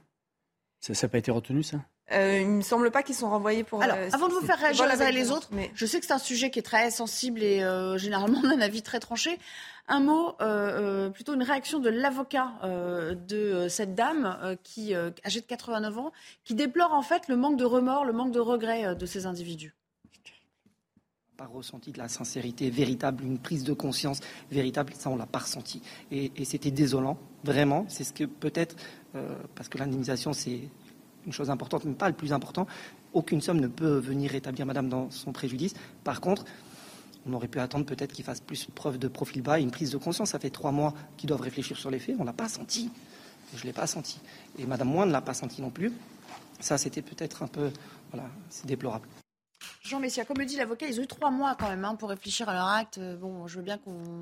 [0.81, 1.79] Ça n'a pas été retenu, ça?
[2.13, 3.83] Euh, il ne me semble pas qu'ils sont renvoyés pour.
[3.83, 5.71] Alors, euh, avant de vous faire réagir les uns et les autres, mais...
[5.75, 8.55] je sais que c'est un sujet qui est très sensible et euh, généralement on a
[8.55, 9.39] un avis très tranché.
[9.89, 15.99] Un mot, euh, plutôt une réaction de l'avocat de cette dame qui, âgée de 89
[15.99, 19.27] ans, qui déplore en fait le manque de remords, le manque de regrets de ces
[19.27, 19.75] individus
[21.37, 25.41] pas ressenti de la sincérité véritable, une prise de conscience véritable, ça on l'a pas
[25.41, 25.83] ressenti.
[26.11, 27.85] Et, et c'était désolant, vraiment.
[27.89, 28.77] C'est ce que peut-être,
[29.15, 30.61] euh, parce que l'indemnisation c'est
[31.27, 32.67] une chose importante, mais pas le plus important.
[33.13, 35.75] Aucune somme ne peut venir rétablir Madame dans son préjudice.
[36.05, 36.45] Par contre,
[37.29, 39.99] on aurait pu attendre peut-être qu'il fasse plus preuve de profil bas une prise de
[39.99, 40.31] conscience.
[40.31, 42.17] Ça fait trois mois qu'ils doivent réfléchir sur les faits.
[42.19, 42.91] On l'a pas senti.
[43.55, 44.21] Je l'ai pas senti.
[44.59, 45.93] Et Madame Moine ne l'a pas senti non plus.
[46.61, 47.71] Ça, c'était peut-être un peu,
[48.13, 49.09] voilà, c'est déplorable.
[49.83, 52.09] Jean Messia, comme le dit l'avocat, ils ont eu trois mois quand même hein, pour
[52.09, 53.01] réfléchir à leur acte.
[53.21, 54.21] Bon, je veux bien qu'on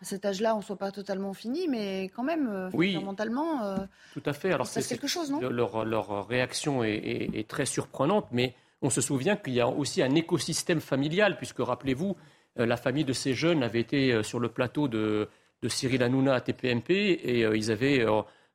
[0.00, 3.64] à cet âge-là, on ne soit pas totalement fini, mais quand même, euh, oui, mentalement,
[3.64, 3.76] euh,
[4.14, 4.52] tout à fait.
[4.52, 8.90] Alors c'est quelque chose, non leur, leur, réaction est, est, est, très surprenante, mais on
[8.90, 12.16] se souvient qu'il y a aussi un écosystème familial, puisque rappelez-vous,
[12.58, 15.28] euh, la famille de ces jeunes avait été sur le plateau de,
[15.62, 18.04] de Cyril Hanouna à TPMP et euh, ils avaient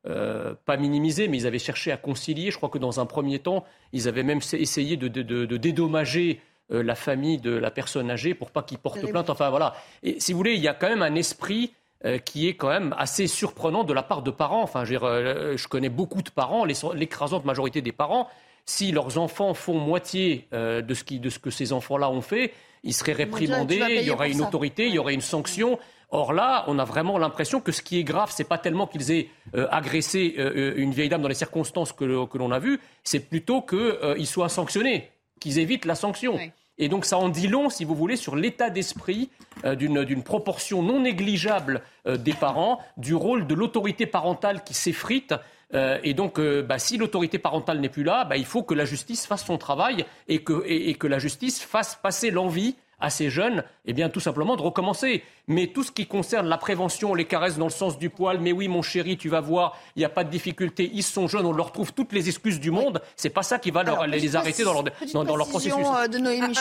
[0.06, 2.50] euh, pas minimisé, mais ils avaient cherché à concilier.
[2.50, 5.56] Je crois que dans un premier temps, ils avaient même essayé de, de, de, de
[5.56, 6.40] dédommager
[6.72, 9.30] euh, la famille de la personne âgée pour pas qu'il porte plainte.
[9.30, 9.74] Enfin voilà.
[10.02, 11.72] Et si vous voulez, il y a quand même un esprit
[12.04, 14.62] euh, qui est quand même assez surprenant de la part de parents.
[14.62, 18.28] Enfin, je, dire, euh, je connais beaucoup de parents, l'écrasante majorité des parents.
[18.64, 22.52] Si leurs enfants font moitié de, ce qui, de, ce que ces enfants-là ont fait,
[22.82, 24.48] ils seraient réprimandés, il y aurait une ça.
[24.48, 24.88] autorité, ouais.
[24.88, 25.78] il y aurait une sanction.
[26.10, 29.10] Or là, on a vraiment l'impression que ce qui est grave, c'est pas tellement qu'ils
[29.10, 32.80] aient euh, agressé euh, une vieille dame dans les circonstances que, que l'on a vues,
[33.02, 35.10] c'est plutôt qu'ils euh, soient sanctionnés
[35.46, 36.34] qu'ils évitent la sanction.
[36.34, 36.50] Oui.
[36.78, 39.30] Et donc ça en dit long, si vous voulez, sur l'état d'esprit
[39.64, 45.34] euh, d'une proportion non négligeable euh, des parents, du rôle de l'autorité parentale qui s'effrite.
[45.72, 48.84] Euh, et donc, bah, si l'autorité parentale n'est plus là, bah, il faut que la
[48.84, 53.10] justice fasse son travail et que, et, et que la justice fasse passer l'envie à
[53.10, 55.22] ces jeunes, eh bien, tout simplement de recommencer.
[55.48, 58.52] Mais tout ce qui concerne la prévention, les caresses dans le sens du poil, mais
[58.52, 61.46] oui, mon chéri, tu vas voir, il n'y a pas de difficulté, ils sont jeunes,
[61.46, 63.02] on leur trouve toutes les excuses du monde.
[63.16, 65.76] C'est pas ça qui va leur, Alors, les arrêter dans leur, dans, dans leur processus.
[66.10, 66.54] De Noémie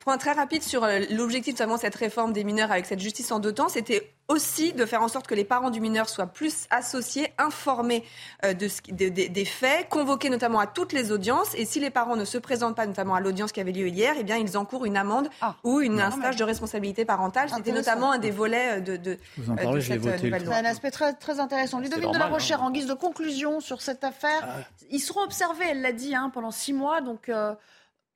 [0.00, 3.30] Point très rapide sur euh, l'objectif notamment de cette réforme des mineurs avec cette justice
[3.30, 6.26] en deux temps, c'était aussi de faire en sorte que les parents du mineur soient
[6.26, 8.02] plus associés, informés
[8.44, 11.54] euh, de ce, de, de, des faits, convoqués notamment à toutes les audiences.
[11.54, 14.16] Et si les parents ne se présentent pas, notamment à l'audience qui avait lieu hier,
[14.18, 17.48] eh bien ils encourent une amende ah, ou une, un stage de responsabilité parentale.
[17.54, 20.54] C'était notamment un des volets de, de, Vous en parlez, de cette nouvelle loi.
[20.54, 21.78] C'est un aspect très, très intéressant.
[21.78, 22.66] Ludovic de la Rochère, hein.
[22.66, 24.64] en guise de conclusion sur cette affaire, ah.
[24.90, 27.02] ils seront observés, elle l'a dit, hein, pendant six mois.
[27.02, 27.54] Donc euh,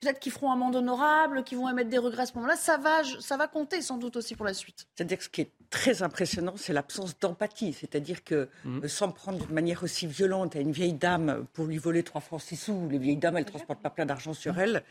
[0.01, 2.57] peut-être qu'ils feront un amende honorable, qu'ils vont émettre des regrets à ce moment-là.
[2.57, 4.87] Ça va, ça va compter sans doute aussi pour la suite.
[4.95, 7.73] C'est-à-dire que ce qui est très impressionnant, c'est l'absence d'empathie.
[7.73, 8.89] C'est-à-dire que mmh.
[8.89, 12.41] sans prendre de manière aussi violente à une vieille dame pour lui voler trois francs
[12.41, 14.83] six sous, les vieilles dames, elles ne transportent pas plein d'argent sur elles.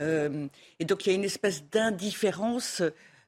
[0.00, 0.46] Euh,
[0.78, 2.82] et donc il y a une espèce d'indifférence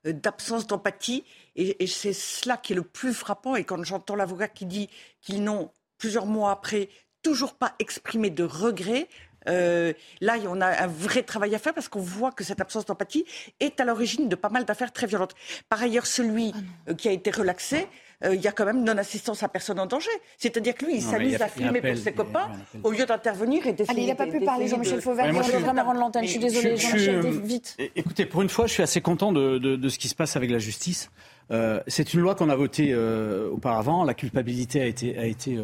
[0.06, 1.24] euh, d'absence d'empathie.
[1.56, 3.56] Et, et c'est cela qui est le plus frappant.
[3.56, 4.88] Et quand j'entends l'avocat qui dit
[5.20, 6.88] qu'ils n'ont, plusieurs mois après,
[7.22, 9.08] toujours pas exprimé de regret,
[9.48, 12.86] euh, là, on a un vrai travail à faire parce qu'on voit que cette absence
[12.86, 13.24] d'empathie
[13.60, 15.34] est à l'origine de pas mal d'affaires très violentes.
[15.68, 16.52] Par ailleurs, celui
[16.88, 17.86] ah qui a été relaxé,
[18.24, 20.10] euh, il y a quand même non-assistance à personne en danger.
[20.36, 22.50] C'est-à-dire que lui, il s'amuse à filmer pour ses copains
[22.82, 23.90] au lieu d'intervenir et d'essayer.
[23.90, 25.26] Allez, il n'a pas pu parler, Jean-Michel Fauvert.
[25.28, 26.24] on doit vraiment rendre l'antenne.
[26.24, 27.76] Je suis désolé, Jean-Michel, vite.
[27.96, 30.36] Écoutez, pour une fois, je suis assez content de, de, de ce qui se passe
[30.36, 31.10] avec la justice.
[31.50, 34.04] Euh, c'est une loi qu'on a votée euh, auparavant.
[34.04, 35.58] La culpabilité a été, a été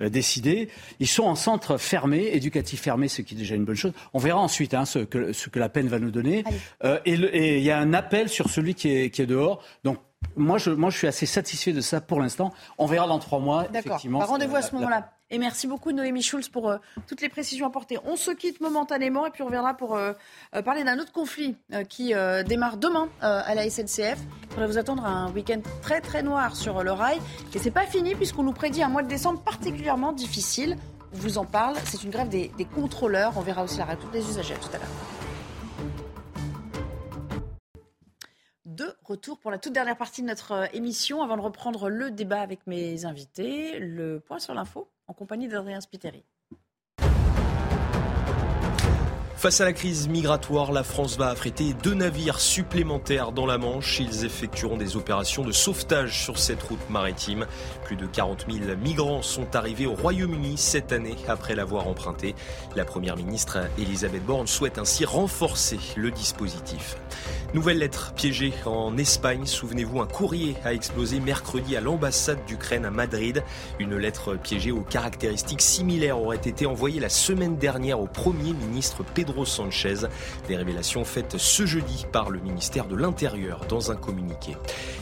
[0.00, 0.68] euh, décidée.
[1.00, 3.92] Ils sont en centre fermé, éducatif fermé, ce qui est déjà une bonne chose.
[4.14, 6.44] On verra ensuite hein, ce, que, ce, que, la peine va nous donner.
[7.04, 9.62] Et il y a un appel sur celui qui est, qui est dehors.
[9.84, 9.98] Donc
[10.36, 12.52] moi je, moi, je suis assez satisfait de ça pour l'instant.
[12.78, 13.64] On verra dans trois mois.
[13.68, 14.00] D'accord.
[14.06, 15.12] Bah, rendez-vous à ce moment-là.
[15.30, 17.98] Et merci beaucoup Noémie Schulz pour euh, toutes les précisions apportées.
[18.04, 20.14] On se quitte momentanément et puis on reviendra pour euh,
[20.54, 21.56] euh, parler d'un autre conflit
[21.88, 22.14] qui
[22.46, 24.18] démarre demain à la SNCF.
[24.42, 27.18] Il faudrait vous attendre un week-end très très noir sur le rail.
[27.54, 30.76] Et c'est pas fini puisqu'on nous prédit un mois de décembre particulièrement difficile.
[31.12, 31.76] On vous en parle.
[31.84, 33.34] C'est une grève des, des, contrôleurs.
[33.36, 34.88] On verra aussi la réponse des usagers tout à l'heure.
[38.64, 41.22] de retour pour la toute dernière partie de notre émission.
[41.22, 45.80] Avant de reprendre le débat avec mes invités, le point sur l'info en compagnie d'Adrien
[45.80, 46.24] Spiteri.
[49.38, 54.00] Face à la crise migratoire, la France va affréter deux navires supplémentaires dans la Manche.
[54.00, 57.46] Ils effectueront des opérations de sauvetage sur cette route maritime.
[57.84, 62.34] Plus de 40 000 migrants sont arrivés au Royaume-Uni cette année après l'avoir emprunté.
[62.74, 66.96] La Première ministre Elisabeth Borne souhaite ainsi renforcer le dispositif.
[67.54, 69.46] Nouvelle lettre piégée en Espagne.
[69.46, 73.44] Souvenez-vous, un courrier a explosé mercredi à l'ambassade d'Ukraine à Madrid.
[73.78, 79.04] Une lettre piégée aux caractéristiques similaires aurait été envoyée la semaine dernière au Premier ministre
[79.14, 80.06] Pedro Sanchez.
[80.48, 84.56] Des révélations faites ce jeudi par le ministère de l'Intérieur dans un communiqué.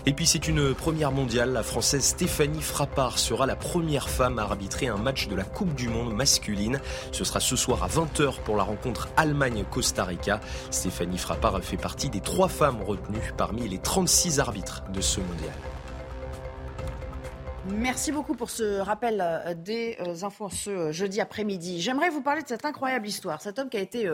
[0.06, 1.52] Et puis c'est une première mondiale.
[1.52, 5.74] La Française Stéphanie Frappard sera la première femme à arbitrer un match de la Coupe
[5.74, 6.80] du Monde masculine.
[7.12, 10.40] Ce sera ce soir à 20h pour la rencontre Allemagne-Costa Rica.
[10.70, 15.75] Stéphanie Frappard fait partie des trois femmes retenues parmi les 36 arbitres de ce mondial.
[17.68, 21.80] Merci beaucoup pour ce rappel euh, des euh, infos ce euh, jeudi après-midi.
[21.80, 23.42] J'aimerais vous parler de cette incroyable histoire.
[23.42, 24.08] Cet homme qui a été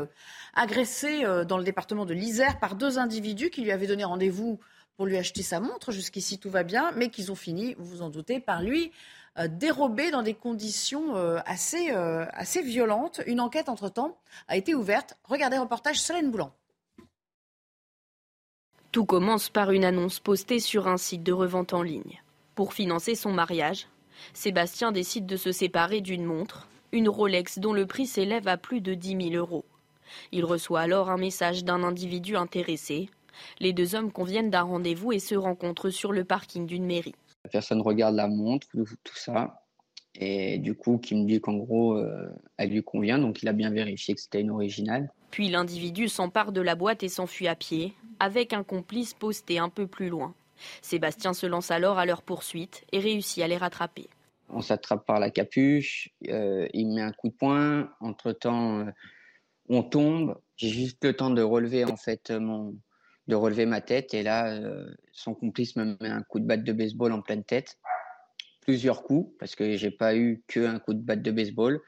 [0.55, 4.59] agressé dans le département de l'Isère par deux individus qui lui avaient donné rendez-vous
[4.97, 5.93] pour lui acheter sa montre.
[5.93, 8.93] Jusqu'ici, tout va bien, mais qu'ils ont fini, vous vous en doutez, par lui
[9.49, 11.15] dérober dans des conditions
[11.47, 13.21] assez, assez violentes.
[13.27, 15.17] Une enquête, entre-temps, a été ouverte.
[15.25, 16.53] Regardez reportage Solène Boulan.
[18.93, 22.22] Tout commence par une annonce postée sur un site de revente en ligne.
[22.55, 23.87] Pour financer son mariage,
[24.35, 28.81] Sébastien décide de se séparer d'une montre, une Rolex dont le prix s'élève à plus
[28.81, 29.65] de 10 000 euros.
[30.33, 33.09] Il reçoit alors un message d'un individu intéressé.
[33.59, 37.15] Les deux hommes conviennent d'un rendez-vous et se rencontrent sur le parking d'une mairie.
[37.45, 39.63] La personne regarde la montre, tout ça,
[40.15, 42.29] et du coup, qui me dit qu'en gros, euh,
[42.59, 45.11] elle lui convient, donc il a bien vérifié que c'était une originale.
[45.31, 49.71] Puis l'individu s'empare de la boîte et s'enfuit à pied, avec un complice posté un
[49.71, 50.35] peu plus loin.
[50.81, 54.09] Sébastien se lance alors à leur poursuite et réussit à les rattraper.
[54.49, 58.91] On s'attrape par la capuche, euh, il met un coup de poing, entre-temps euh,
[59.69, 62.77] on tombe, j'ai juste le temps de relever en fait mon
[63.29, 66.65] de relever ma tête et là euh, son complice me met un coup de batte
[66.65, 67.79] de baseball en pleine tête.
[68.61, 71.81] Plusieurs coups parce que j'ai pas eu qu'un coup de batte de baseball.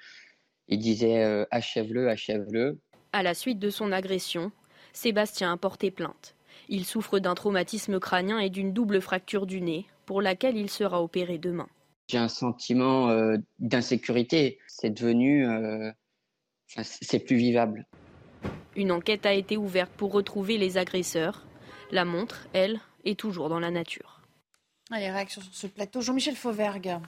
[0.68, 2.80] Il disait achève-le, achève-le.
[3.12, 4.50] À la suite de son agression,
[4.94, 6.34] Sébastien a porté plainte.
[6.68, 11.02] Il souffre d'un traumatisme crânien et d'une double fracture du nez, pour laquelle il sera
[11.02, 11.68] opéré demain.
[12.08, 14.58] J'ai un sentiment euh, d'insécurité.
[14.66, 15.46] C'est devenu.
[15.46, 15.90] Euh,
[16.82, 17.86] c'est plus vivable.
[18.76, 21.46] Une enquête a été ouverte pour retrouver les agresseurs.
[21.90, 24.20] La montre, elle, est toujours dans la nature.
[24.90, 26.00] Les réactions sur ce plateau.
[26.00, 26.98] Jean-Michel Fauvergue.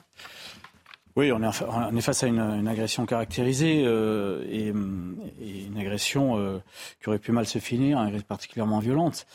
[1.17, 6.59] Oui, on est, face à une, agression caractérisée euh, et, une agression euh,
[7.01, 9.25] qui aurait pu mal se finir, particulièrement violente.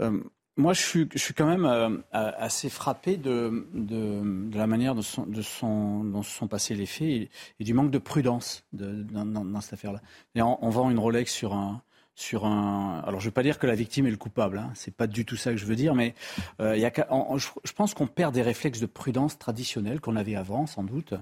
[0.00, 0.18] Euh,
[0.56, 6.04] moi, je suis, quand même assez frappé de, de, la manière dont, sont, de son,
[6.04, 7.28] dont se sont passés les faits
[7.60, 10.00] et, du manque de prudence dans, cette affaire-là.
[10.42, 11.82] On, vend une Rolex sur un,
[12.16, 13.02] sur un.
[13.06, 14.58] Alors, je ne veux pas dire que la victime est le coupable.
[14.58, 14.70] Hein.
[14.74, 16.14] C'est pas du tout ça que je veux dire, mais
[16.60, 16.90] euh, y a...
[16.90, 21.12] je pense qu'on perd des réflexes de prudence traditionnels qu'on avait avant, sans doute.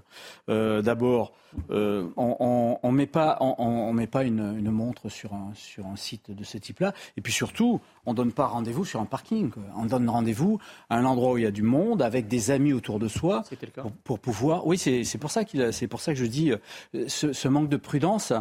[0.48, 1.32] Euh, D'abord,
[1.70, 5.96] euh, on ne met pas, on, met pas une, une, montre sur un, sur un
[5.96, 6.94] site de ce type-là.
[7.16, 9.50] Et puis surtout, on ne donne pas rendez-vous sur un parking.
[9.76, 10.58] On donne rendez-vous
[10.90, 13.42] à un endroit où il y a du monde, avec des amis autour de soi,
[13.76, 14.66] pour, pour, pouvoir.
[14.66, 15.42] Oui, c'est pour ça
[15.72, 18.32] c'est pour ça que je dis euh, ce, ce manque de prudence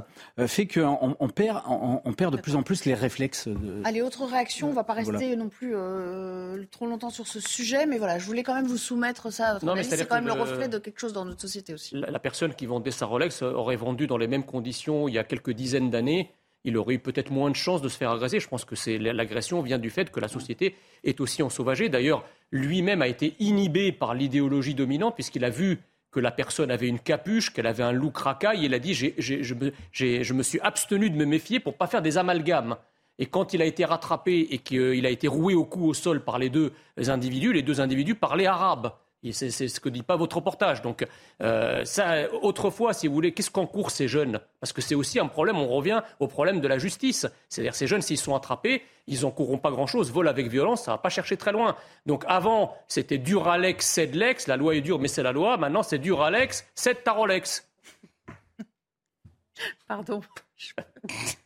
[0.48, 3.48] fait qu'on on perd, on, on perd de plus en plus les réflexes.
[3.48, 3.82] De...
[3.84, 4.68] Allez, autre réaction.
[4.68, 8.20] On ne va pas rester non plus euh, trop longtemps sur ce sujet, mais voilà,
[8.20, 9.60] je voulais quand même vous soumettre ça.
[9.84, 10.34] C'est quand même le...
[10.34, 11.96] reflet de quelque chose dans notre société aussi.
[11.96, 15.24] La, personne qui vendait sa Rolex aurait vendu dans les mêmes conditions il y a
[15.24, 16.32] quelques dizaines d'années.
[16.66, 18.40] Il aurait eu peut-être moins de chances de se faire agresser.
[18.40, 21.90] Je pense que c'est l'agression vient du fait que la société est aussi ensauvagée.
[21.90, 25.80] D'ailleurs, lui-même a été inhibé par l'idéologie dominante puisqu'il a vu
[26.12, 28.64] que la personne avait une capuche, qu'elle avait un look racaille.
[28.64, 32.18] Il a dit je, me, suis abstenu de me méfier pour ne pas faire des
[32.18, 32.78] amalgames.
[33.20, 36.24] Et quand il a été rattrapé et qu'il a été roué au cou au sol
[36.24, 38.94] par les deux individus, les deux individus parlaient arabe.
[39.32, 40.82] C'est ce que dit pas votre reportage.
[40.82, 41.08] Donc,
[41.42, 44.42] euh, ça, autrefois, si vous voulez, qu'est-ce qu'encourent ces jeunes?
[44.60, 47.26] Parce que c'est aussi un problème, on revient au problème de la justice.
[47.48, 50.12] C'est-à-dire, ces jeunes, s'ils sont attrapés, ils n'encourront pas grand-chose.
[50.12, 51.78] Vol avec violence, ça ne va pas chercher très loin.
[52.06, 54.48] Donc, avant, c'était Duralex, Cedlex.
[54.48, 55.56] La loi est dure, mais c'est la loi.
[55.56, 57.70] Maintenant, c'est Duralex, cède ta Rolex.
[59.88, 60.22] Pardon.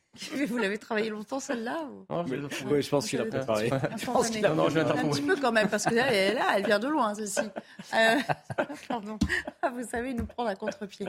[0.48, 3.70] Vous l'avez travaillé longtemps celle-là Oui, je pense qu'il a préparé.
[3.98, 6.66] Je pense qu'il a un petit peu quand même, parce que là, elle, là, elle
[6.66, 7.40] vient de loin, ceci.
[7.94, 8.18] Euh,
[8.88, 9.18] pardon.
[9.62, 11.08] Ah, vous savez, nous prendre à contre-pied.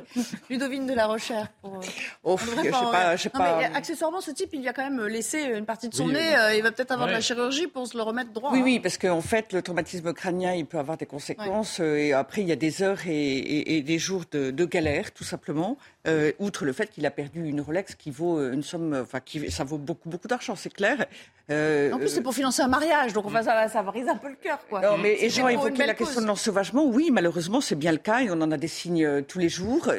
[0.51, 1.49] Ludovine de la Rochère.
[1.63, 1.81] Pour, euh,
[2.25, 3.59] oh, je sais pas, je sais pas.
[3.59, 6.37] Mais, accessoirement, ce type, il lui a quand même laissé une partie de son nez.
[6.37, 8.51] Euh, il va peut-être avoir de la chirurgie pour se le remettre droit.
[8.53, 8.63] Oui, hein.
[8.65, 11.81] oui, parce qu'en fait, le traumatisme crânien, il peut avoir des conséquences.
[11.81, 15.77] Et après, il y a des heures et, des jours de, de galère, tout simplement.
[16.07, 19.51] Euh, outre le fait qu'il a perdu une Rolex qui vaut une somme, enfin, qui,
[19.51, 21.07] ça vaut beaucoup, beaucoup d'argent, c'est clair.
[21.51, 24.29] Euh, en plus, c'est pour financer un mariage, donc enfin, ça, ça brise un peu
[24.29, 24.59] le cœur.
[24.69, 24.83] Quoi.
[24.83, 26.85] Non, mais et Jean évoquait la question de l'ensauvagement.
[26.85, 29.49] Oui, malheureusement, c'est bien le cas et on en a des signes euh, tous les
[29.49, 29.91] jours.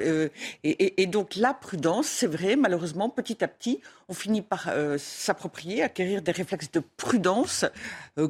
[0.64, 5.84] et, et, donc, la prudence, c'est vrai, malheureusement, petit à petit, on finit par s'approprier,
[5.84, 7.66] acquérir des réflexes de prudence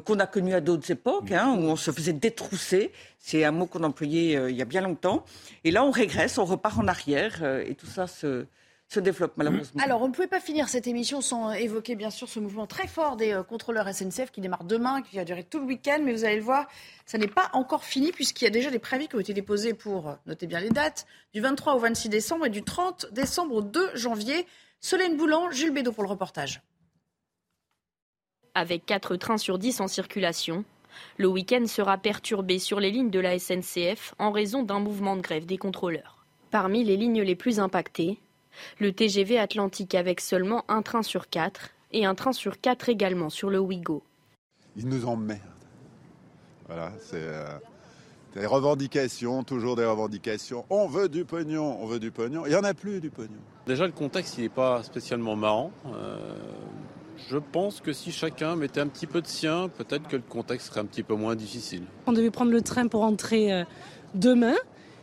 [0.04, 2.92] qu'on a connus à d'autres époques, hein, où on se faisait détrousser.
[3.18, 5.24] C'est un mot qu'on employait il y a bien longtemps.
[5.64, 8.46] Et là, on régresse, on repart en arrière et tout ça se,
[8.96, 9.80] développe malheureusement.
[9.84, 12.88] Alors, on ne pouvait pas finir cette émission sans évoquer bien sûr ce mouvement très
[12.88, 16.12] fort des euh, contrôleurs SNCF qui démarre demain, qui va durer tout le week-end, mais
[16.12, 16.66] vous allez le voir,
[17.06, 19.74] ça n'est pas encore fini puisqu'il y a déjà des préavis qui ont été déposés
[19.74, 23.54] pour, euh, notez bien les dates, du 23 au 26 décembre et du 30 décembre
[23.54, 24.46] au 2 janvier.
[24.80, 26.62] Solène Boulan, Jules Bédot pour le reportage.
[28.54, 30.64] Avec 4 trains sur 10 en circulation,
[31.16, 35.20] le week-end sera perturbé sur les lignes de la SNCF en raison d'un mouvement de
[35.20, 36.19] grève des contrôleurs.
[36.50, 38.18] Parmi les lignes les plus impactées,
[38.80, 43.30] le TGV Atlantique avec seulement un train sur quatre et un train sur quatre également
[43.30, 44.02] sur le Ouigo.
[44.76, 45.40] Ils nous emmerdent.
[46.66, 47.46] Voilà, c'est euh,
[48.34, 50.64] des revendications, toujours des revendications.
[50.70, 52.46] On veut du pognon, on veut du pognon.
[52.46, 53.38] Il n'y en a plus du pognon.
[53.66, 55.70] Déjà, le contexte, il n'est pas spécialement marrant.
[55.86, 56.34] Euh,
[57.28, 60.68] je pense que si chacun mettait un petit peu de sien, peut-être que le contexte
[60.68, 61.84] serait un petit peu moins difficile.
[62.06, 63.64] On devait prendre le train pour entrer euh,
[64.14, 64.56] demain.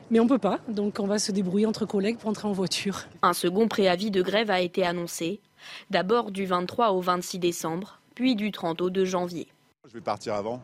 [0.10, 2.54] Mais on ne peut pas, donc on va se débrouiller entre collègues pour entrer en
[2.54, 3.04] voiture.
[3.22, 5.42] Un second préavis de grève a été annoncé,
[5.90, 9.48] d'abord du 23 au 26 décembre, puis du 30 au 2 janvier.
[9.86, 10.62] Je vais partir avant.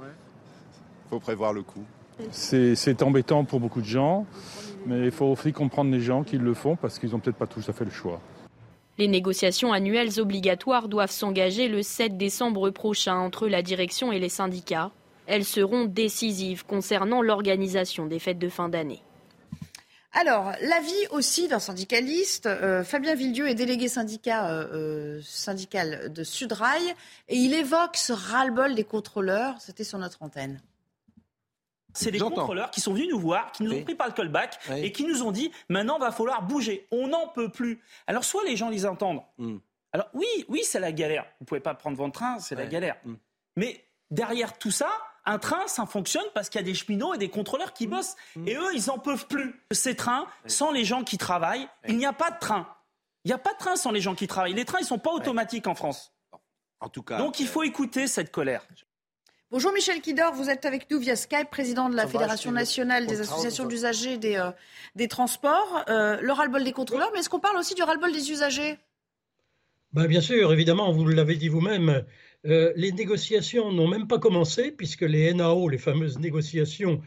[0.00, 0.06] Il
[1.10, 1.84] faut prévoir le coup.
[2.30, 4.26] C'est embêtant pour beaucoup de gens,
[4.86, 7.48] mais il faut aussi comprendre les gens qui le font parce qu'ils n'ont peut-être pas
[7.48, 8.20] tout à fait le choix.
[8.98, 14.28] Les négociations annuelles obligatoires doivent s'engager le 7 décembre prochain entre la direction et les
[14.28, 14.92] syndicats.
[15.26, 19.02] Elles seront décisives concernant l'organisation des fêtes de fin d'année.
[20.14, 26.22] Alors, l'avis aussi d'un syndicaliste, euh, Fabien Villedieu est délégué syndicat, euh, euh, syndical de
[26.22, 26.82] Sudrail,
[27.28, 29.58] et il évoque ce ras-le-bol des contrôleurs.
[29.58, 30.60] C'était sur notre antenne.
[31.94, 34.58] C'est des contrôleurs qui sont venus nous voir, qui nous ont pris par le callback
[34.76, 36.86] et qui nous ont dit maintenant va falloir bouger.
[36.90, 37.82] On n'en peut plus.
[38.06, 39.22] Alors soit les gens les entendent.
[39.36, 39.58] Hmm.
[39.92, 41.26] Alors oui, oui, c'est la galère.
[41.38, 42.96] Vous pouvez pas prendre votre train, c'est la galère.
[43.04, 43.16] Hmm.
[43.56, 44.88] Mais derrière tout ça,
[45.24, 47.90] un train, ça fonctionne parce qu'il y a des cheminots et des contrôleurs qui mmh.
[47.90, 48.16] bossent.
[48.36, 48.48] Mmh.
[48.48, 49.54] Et eux, ils n'en peuvent plus.
[49.70, 52.66] Ces trains, sans les gens qui travaillent, il n'y a pas de train.
[53.24, 54.54] Il n'y a pas de train sans les gens qui travaillent.
[54.54, 56.12] Les trains, ils ne sont pas automatiques en France.
[56.80, 57.18] En tout cas.
[57.18, 58.66] Donc il faut écouter cette colère.
[59.52, 63.20] Bonjour Michel Kidor, vous êtes avec nous via Skype, président de la Fédération nationale des
[63.20, 64.50] associations d'usagers des, euh,
[64.96, 65.84] des transports.
[65.88, 68.78] Euh, le ras-le-bol des contrôleurs, mais est-ce qu'on parle aussi du ras-le-bol des usagers?
[69.92, 72.02] Ben, Bien sûr, évidemment, vous l'avez dit vous-même,
[72.46, 77.00] euh, les négociations n'ont même pas commencé, puisque les NAO, les fameuses négociations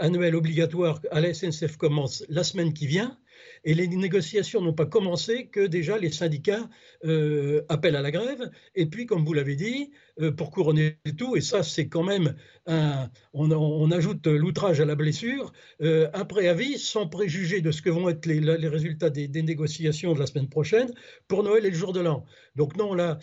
[0.00, 3.18] annuelles obligatoires à la SNCF, commencent la semaine qui vient.
[3.64, 6.68] Et les négociations n'ont pas commencé que déjà les syndicats
[7.04, 8.50] euh, appellent à la grève.
[8.74, 12.36] Et puis, comme vous l'avez dit, euh, pour couronner tout, et ça c'est quand même
[12.66, 15.52] un, on, ajoute l'outrage à la blessure,
[15.82, 19.42] euh, un préavis sans préjuger de ce que vont être les, les résultats des, des,
[19.42, 20.92] négociations de la semaine prochaine
[21.28, 22.24] pour Noël et le jour de l'an.
[22.56, 23.18] Donc non, là,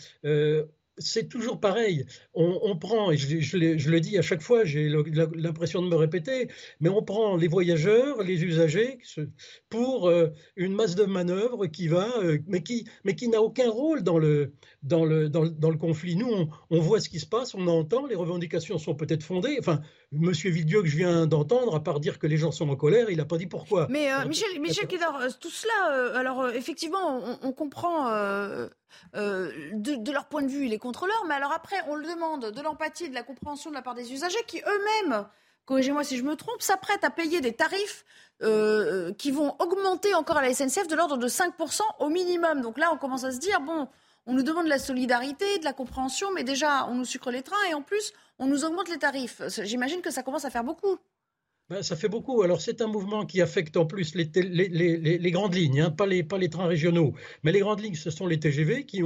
[0.98, 2.06] c'est toujours pareil.
[2.34, 4.90] On, prend, et je, le dis à chaque fois, j'ai
[5.36, 9.00] l'impression de me répéter, mais on prend les voyageurs, les usagers,
[9.70, 13.70] pour euh, une masse de manœuvres qui va, euh, mais qui, mais qui n'a aucun
[13.70, 16.16] rôle dans le, dans le, dans le, conflit.
[16.16, 19.58] Nous, on, voit ce qui se passe, on entend, les revendications sont peut-être fondées.
[19.60, 19.82] Enfin,
[20.12, 23.10] Monsieur Vidieu, que je viens d'entendre, à part dire que les gens sont en colère,
[23.10, 23.88] il n'a pas dit pourquoi.
[23.90, 24.88] Mais euh, Michel, Michel
[25.40, 28.10] tout cela, alors effectivement, on, comprend
[29.14, 33.10] de, leur point de vue les contrôleurs, mais alors après, on le demande de l'empathie,
[33.10, 35.26] de la compréhension de la part des usagers qui eux-mêmes
[35.66, 38.06] corrigez-moi si je me trompe, s'apprêtent à payer des tarifs
[39.18, 42.62] qui vont augmenter encore à la SNCF de l'ordre de 5% au minimum.
[42.62, 43.88] Donc là, on commence à se dire, bon,
[44.26, 47.42] on nous demande de la solidarité, de la compréhension, mais déjà, on nous sucre les
[47.42, 49.42] trains et en plus, on nous augmente les tarifs.
[49.64, 50.98] J'imagine que ça commence à faire beaucoup.
[51.70, 52.42] Ben, ça fait beaucoup.
[52.42, 56.68] Alors c'est un mouvement qui affecte en plus les, grandes lignes, hein, pas, les, trains
[56.68, 57.14] régionaux.
[57.44, 59.00] Mais les grandes lignes, ce sont les TGV qui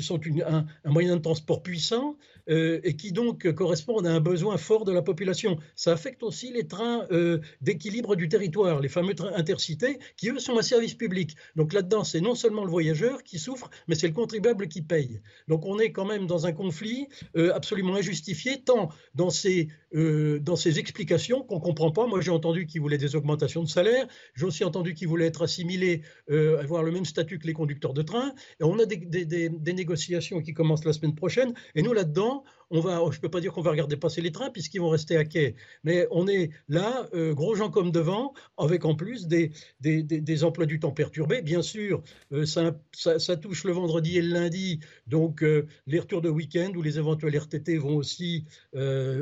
[0.00, 2.16] sont un, moyen de transport puissant
[2.48, 5.58] euh, et qui donc correspondent à un besoin fort de la population.
[5.76, 10.38] Ça affecte aussi les trains euh, d'équilibre du territoire, les fameux trains intercités, qui eux
[10.38, 11.36] sont un service public.
[11.54, 15.20] Donc là-dedans, c'est non seulement le voyageur qui souffre, mais c'est le contribuable qui paye.
[15.48, 20.56] Donc on est quand même dans un conflit euh, absolument injustifié, tant dans ces, dans
[20.56, 22.06] ces explications qu'on comprend comprends pas.
[22.06, 24.06] Moi, j'ai entendu qu'ils voulaient des augmentations de salaire.
[24.34, 27.94] J'ai aussi entendu qu'ils voulaient être assimilés, euh, avoir le même statut que les conducteurs
[27.94, 28.32] de train.
[28.60, 31.52] Et on a des, des négociations qui commencent la semaine prochaine.
[31.74, 34.32] Et nous, là-dedans, on va, je ne peux pas dire qu'on va regarder passer les
[34.32, 38.32] trains puisqu'ils vont rester à quai, mais on est là, euh, gros gens comme devant,
[38.56, 41.42] avec en plus des, des, emplois du temps perturbés.
[41.42, 42.02] Bien sûr,
[42.32, 46.72] euh, ça, ça, touche le vendredi et le lundi, donc euh, les retours de week-end
[46.76, 48.44] ou les éventuels RTT vont aussi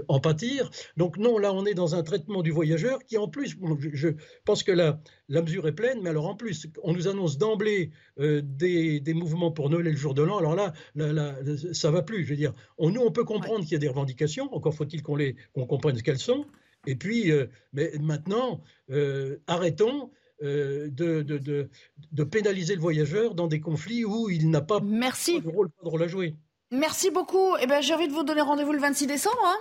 [0.08, 0.70] en pâtir.
[0.96, 3.56] Donc non, là, on est dans un traitement du voyageur qui, en plus,
[3.92, 4.08] je,
[4.44, 7.90] pense que la, la mesure est pleine, mais alors en plus, on nous annonce d'emblée
[8.18, 10.38] des, mouvements pour Noël et le jour de l'an.
[10.38, 11.34] Alors là, là, là,
[11.72, 12.24] ça va plus.
[12.24, 15.02] Je veux dire, on, nous, on peut comprendre qu'il y a des revendications, encore faut-il
[15.02, 15.16] qu'on
[15.54, 16.46] qu'on comprenne ce qu'elles sont.
[16.86, 18.60] Et puis, euh, mais maintenant,
[18.90, 20.10] euh, arrêtons
[20.42, 21.68] euh, de, de,
[22.10, 25.40] de, pénaliser le voyageur dans des conflits où il n'a pas, Merci.
[25.40, 26.34] de, rôle, de rôle à jouer.
[26.72, 27.56] Merci beaucoup.
[27.60, 29.38] Eh ben, j'ai envie de vous donner rendez-vous le 26 décembre.
[29.44, 29.56] Hein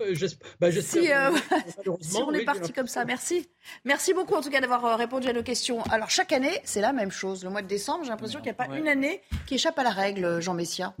[0.16, 1.06] si,
[2.00, 3.48] si, on est parti comme ça, merci.
[3.84, 5.84] Merci beaucoup en tout cas d'avoir répondu à nos questions.
[5.84, 7.44] Alors chaque année, c'est la même chose.
[7.44, 9.84] Le mois de décembre, j'ai l'impression qu'il n'y a pas une année qui échappe à
[9.84, 10.92] la règle, Jean Messia.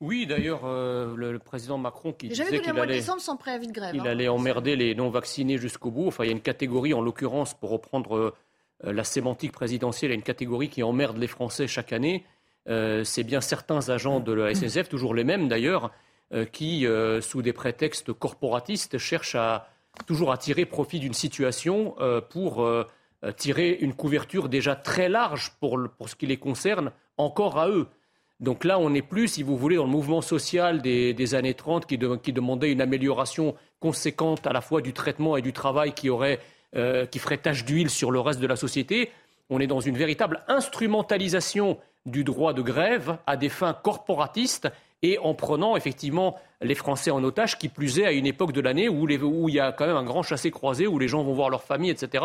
[0.00, 4.00] Oui, d'ailleurs, euh, le, président Macron qui disait qu'il allait, sans préavis de grève, il
[4.00, 4.04] hein.
[4.04, 6.08] allait emmerder les non-vaccinés jusqu'au bout.
[6.08, 10.14] Enfin, il y a une catégorie, en l'occurrence, pour reprendre euh, la sémantique présidentielle, il
[10.14, 12.24] y a une catégorie qui emmerde les Français chaque année.
[12.68, 15.90] Euh, c'est bien certains agents de la SNCF, toujours les mêmes d'ailleurs,
[16.52, 16.86] qui,
[17.22, 19.68] sous des prétextes corporatistes, cherchent à
[20.06, 21.96] toujours à tirer profit d'une situation
[22.30, 22.64] pour
[23.36, 27.88] tirer une couverture déjà très large pour, pour ce qui les concerne, encore à eux.
[28.40, 31.86] Donc là, on n'est plus, si vous voulez, dans le mouvement social des, années 30
[31.86, 36.40] qui, demandait une amélioration conséquente à la fois du traitement et du travail qui, aurait,
[36.74, 39.10] euh, qui ferait tache d'huile sur le reste de la société.
[39.50, 44.68] On est dans une véritable instrumentalisation du droit de grève à des fins corporatistes
[45.02, 48.60] et en prenant effectivement les Français en otage, qui plus est à une époque de
[48.60, 49.08] l'année où,
[49.48, 51.90] il y a quand même un grand chassé-croisé, où les gens vont voir leur famille,
[51.90, 52.24] etc.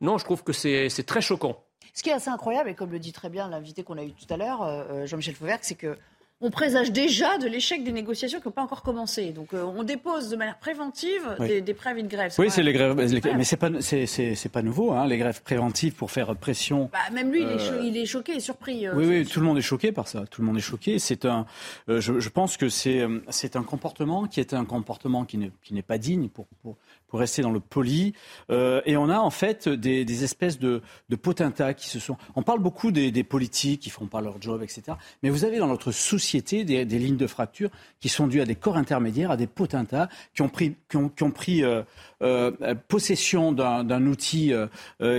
[0.00, 1.62] Non, je trouve que c'est très choquant.
[1.96, 4.12] Ce qui est assez incroyable, et comme le dit très bien l'invité qu'on a eu
[4.12, 5.96] tout à l'heure, euh, euh, Jean-Michel Fauvergue, c'est que
[6.42, 9.30] on présage déjà de l'échec des négociations qui n'ont pas encore commencé.
[9.30, 12.34] Donc euh, on dépose de manière préventive des, des, préavis de grève.
[12.36, 16.10] Oui, c'est les grèves, mais c'est pas c'est pas nouveau, hein, les grèves préventives pour
[16.10, 16.90] faire pression.
[16.92, 17.42] Bah, même lui,
[17.82, 18.86] il, est choqué et surpris.
[18.90, 20.26] oui, oui, tout le monde est choqué par ça.
[20.30, 20.98] Tout le monde est choqué.
[20.98, 21.46] C'est un,
[21.88, 25.96] je, je, pense que c'est c'est un comportement qui est un comportement qui n'est pas
[25.96, 26.76] digne pour, pour
[27.16, 28.14] rester dans le poli.
[28.50, 32.16] Euh, et on a en fait des, espèces de, de, potentats qui se sont.
[32.34, 34.96] On parle beaucoup des, politiques qui font pas leur job, etc.
[35.22, 38.54] Mais vous avez dans notre société des, lignes de fracture qui sont dues à des
[38.54, 41.82] corps intermédiaires, à des potentats qui ont pris, qui ont, pris euh,
[42.22, 44.52] euh, possession d'un outil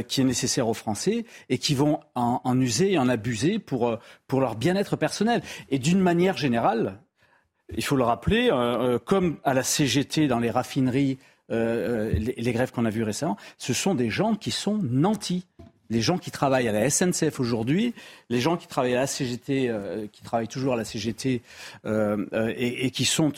[0.08, 3.98] qui est nécessaire aux Français et qui vont en, en user et en abuser pour,
[4.28, 5.42] pour leur bien-être personnel.
[5.70, 7.00] Et d'une manière générale,
[7.76, 8.50] il faut le rappeler,
[9.06, 11.18] comme à la CGT dans les raffineries,
[11.50, 15.46] les, les, grèves qu'on a vues récemment, ce sont des gens qui sont nantis.
[15.90, 17.94] Les gens qui travaillent à la SNCF aujourd'hui,
[18.30, 21.42] les gens qui travaillent à la CGT, euh, qui travaillent toujours à la CGT
[21.86, 23.32] euh, euh, et, et, qui sont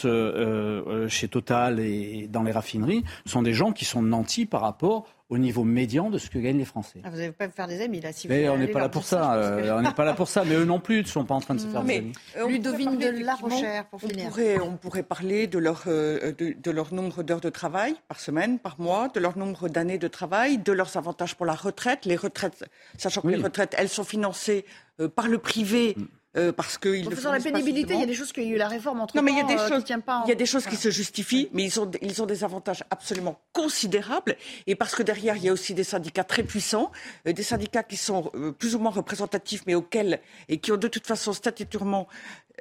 [1.07, 5.37] chez Total et dans les raffineries, sont des gens qui sont nantis par rapport au
[5.37, 7.01] niveau médian de ce que gagnent les Français.
[7.03, 8.79] Ah, vous n'allez pas me faire des amis là, si mais vous on n'est pas
[8.79, 9.35] là pour ça.
[9.35, 11.39] Euh, on n'est pas là pour ça, mais eux non plus ne sont pas en
[11.39, 12.13] train de se faire des amis.
[12.47, 14.29] Ludovine de La Rochère, pour on finir.
[14.29, 18.19] Pourrait, on pourrait parler de leur, euh, de, de, leur nombre d'heures de travail par
[18.19, 22.05] semaine, par mois, de leur nombre d'années de travail, de leurs avantages pour la retraite.
[22.05, 22.65] Les retraites,
[22.97, 23.35] sachant que oui.
[23.35, 24.65] les retraites, elles sont financées
[24.99, 25.95] euh, par le privé.
[26.39, 28.55] Euh, parce que ils faisant la pénibilité, il y a des choses qu'il y a
[28.55, 30.19] eu la réforme entre Non, mais il y a des euh, choses, qui pas.
[30.19, 30.25] En...
[30.25, 32.83] Il y a des choses qui se justifient, mais ils ont, ils ont des avantages
[32.89, 34.37] absolument considérables.
[34.65, 36.91] Et parce que derrière, il y a aussi des syndicats très puissants,
[37.27, 40.77] euh, des syndicats qui sont euh, plus ou moins représentatifs, mais auxquels et qui ont
[40.77, 42.07] de toute façon statutairement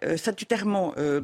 [0.05, 1.23] euh, statutairement euh,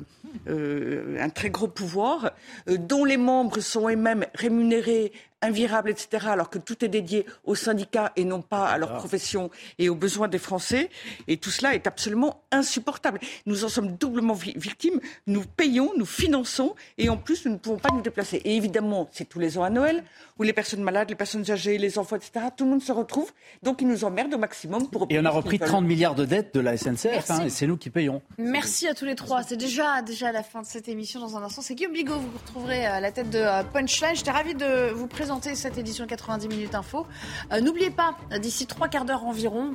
[0.49, 2.33] euh, un très gros pouvoir,
[2.67, 5.13] dont les membres sont eux-mêmes rémunérés,
[5.45, 8.97] invirables, etc., alors que tout est dédié aux syndicats et non pas à leur ah.
[8.97, 10.91] profession et aux besoins des Français.
[11.29, 13.21] Et tout cela est absolument insupportable.
[13.47, 15.01] Nous en sommes doublement victimes.
[15.27, 18.39] Nous payons, nous finançons et en plus, nous ne pouvons pas nous déplacer.
[18.45, 20.03] Et évidemment, c'est tous les ans à Noël
[20.39, 23.31] où les personnes malades, les personnes âgées, les enfants, etc., tout le monde se retrouve.
[23.63, 25.07] Donc, ils nous emmerdent au maximum pour.
[25.11, 27.77] Et on a repris 30 milliards de dettes de la SNCF, hein, et c'est nous
[27.77, 28.21] qui payons.
[28.39, 28.64] Merci.
[28.65, 29.43] Merci à tous les trois.
[29.43, 31.61] C'est déjà, déjà la fin de cette émission dans un instant.
[31.61, 33.45] C'est Guillaume Bigot, vous retrouverez à la tête de
[33.75, 34.17] Punchline.
[34.17, 37.07] J'étais ravie de vous présenter cette édition 90 minutes info.
[37.53, 39.75] Euh, N'oubliez pas, d'ici trois quarts d'heure environ,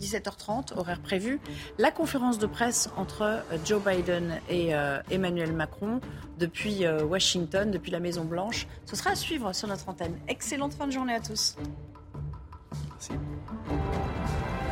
[0.00, 1.38] 17h30, horaire prévu,
[1.78, 6.00] la conférence de presse entre Joe Biden et euh, Emmanuel Macron
[6.36, 8.66] depuis euh, Washington, depuis la Maison Blanche.
[8.86, 10.18] Ce sera à suivre sur notre antenne.
[10.26, 11.54] Excellente fin de journée à tous.
[12.90, 13.12] Merci.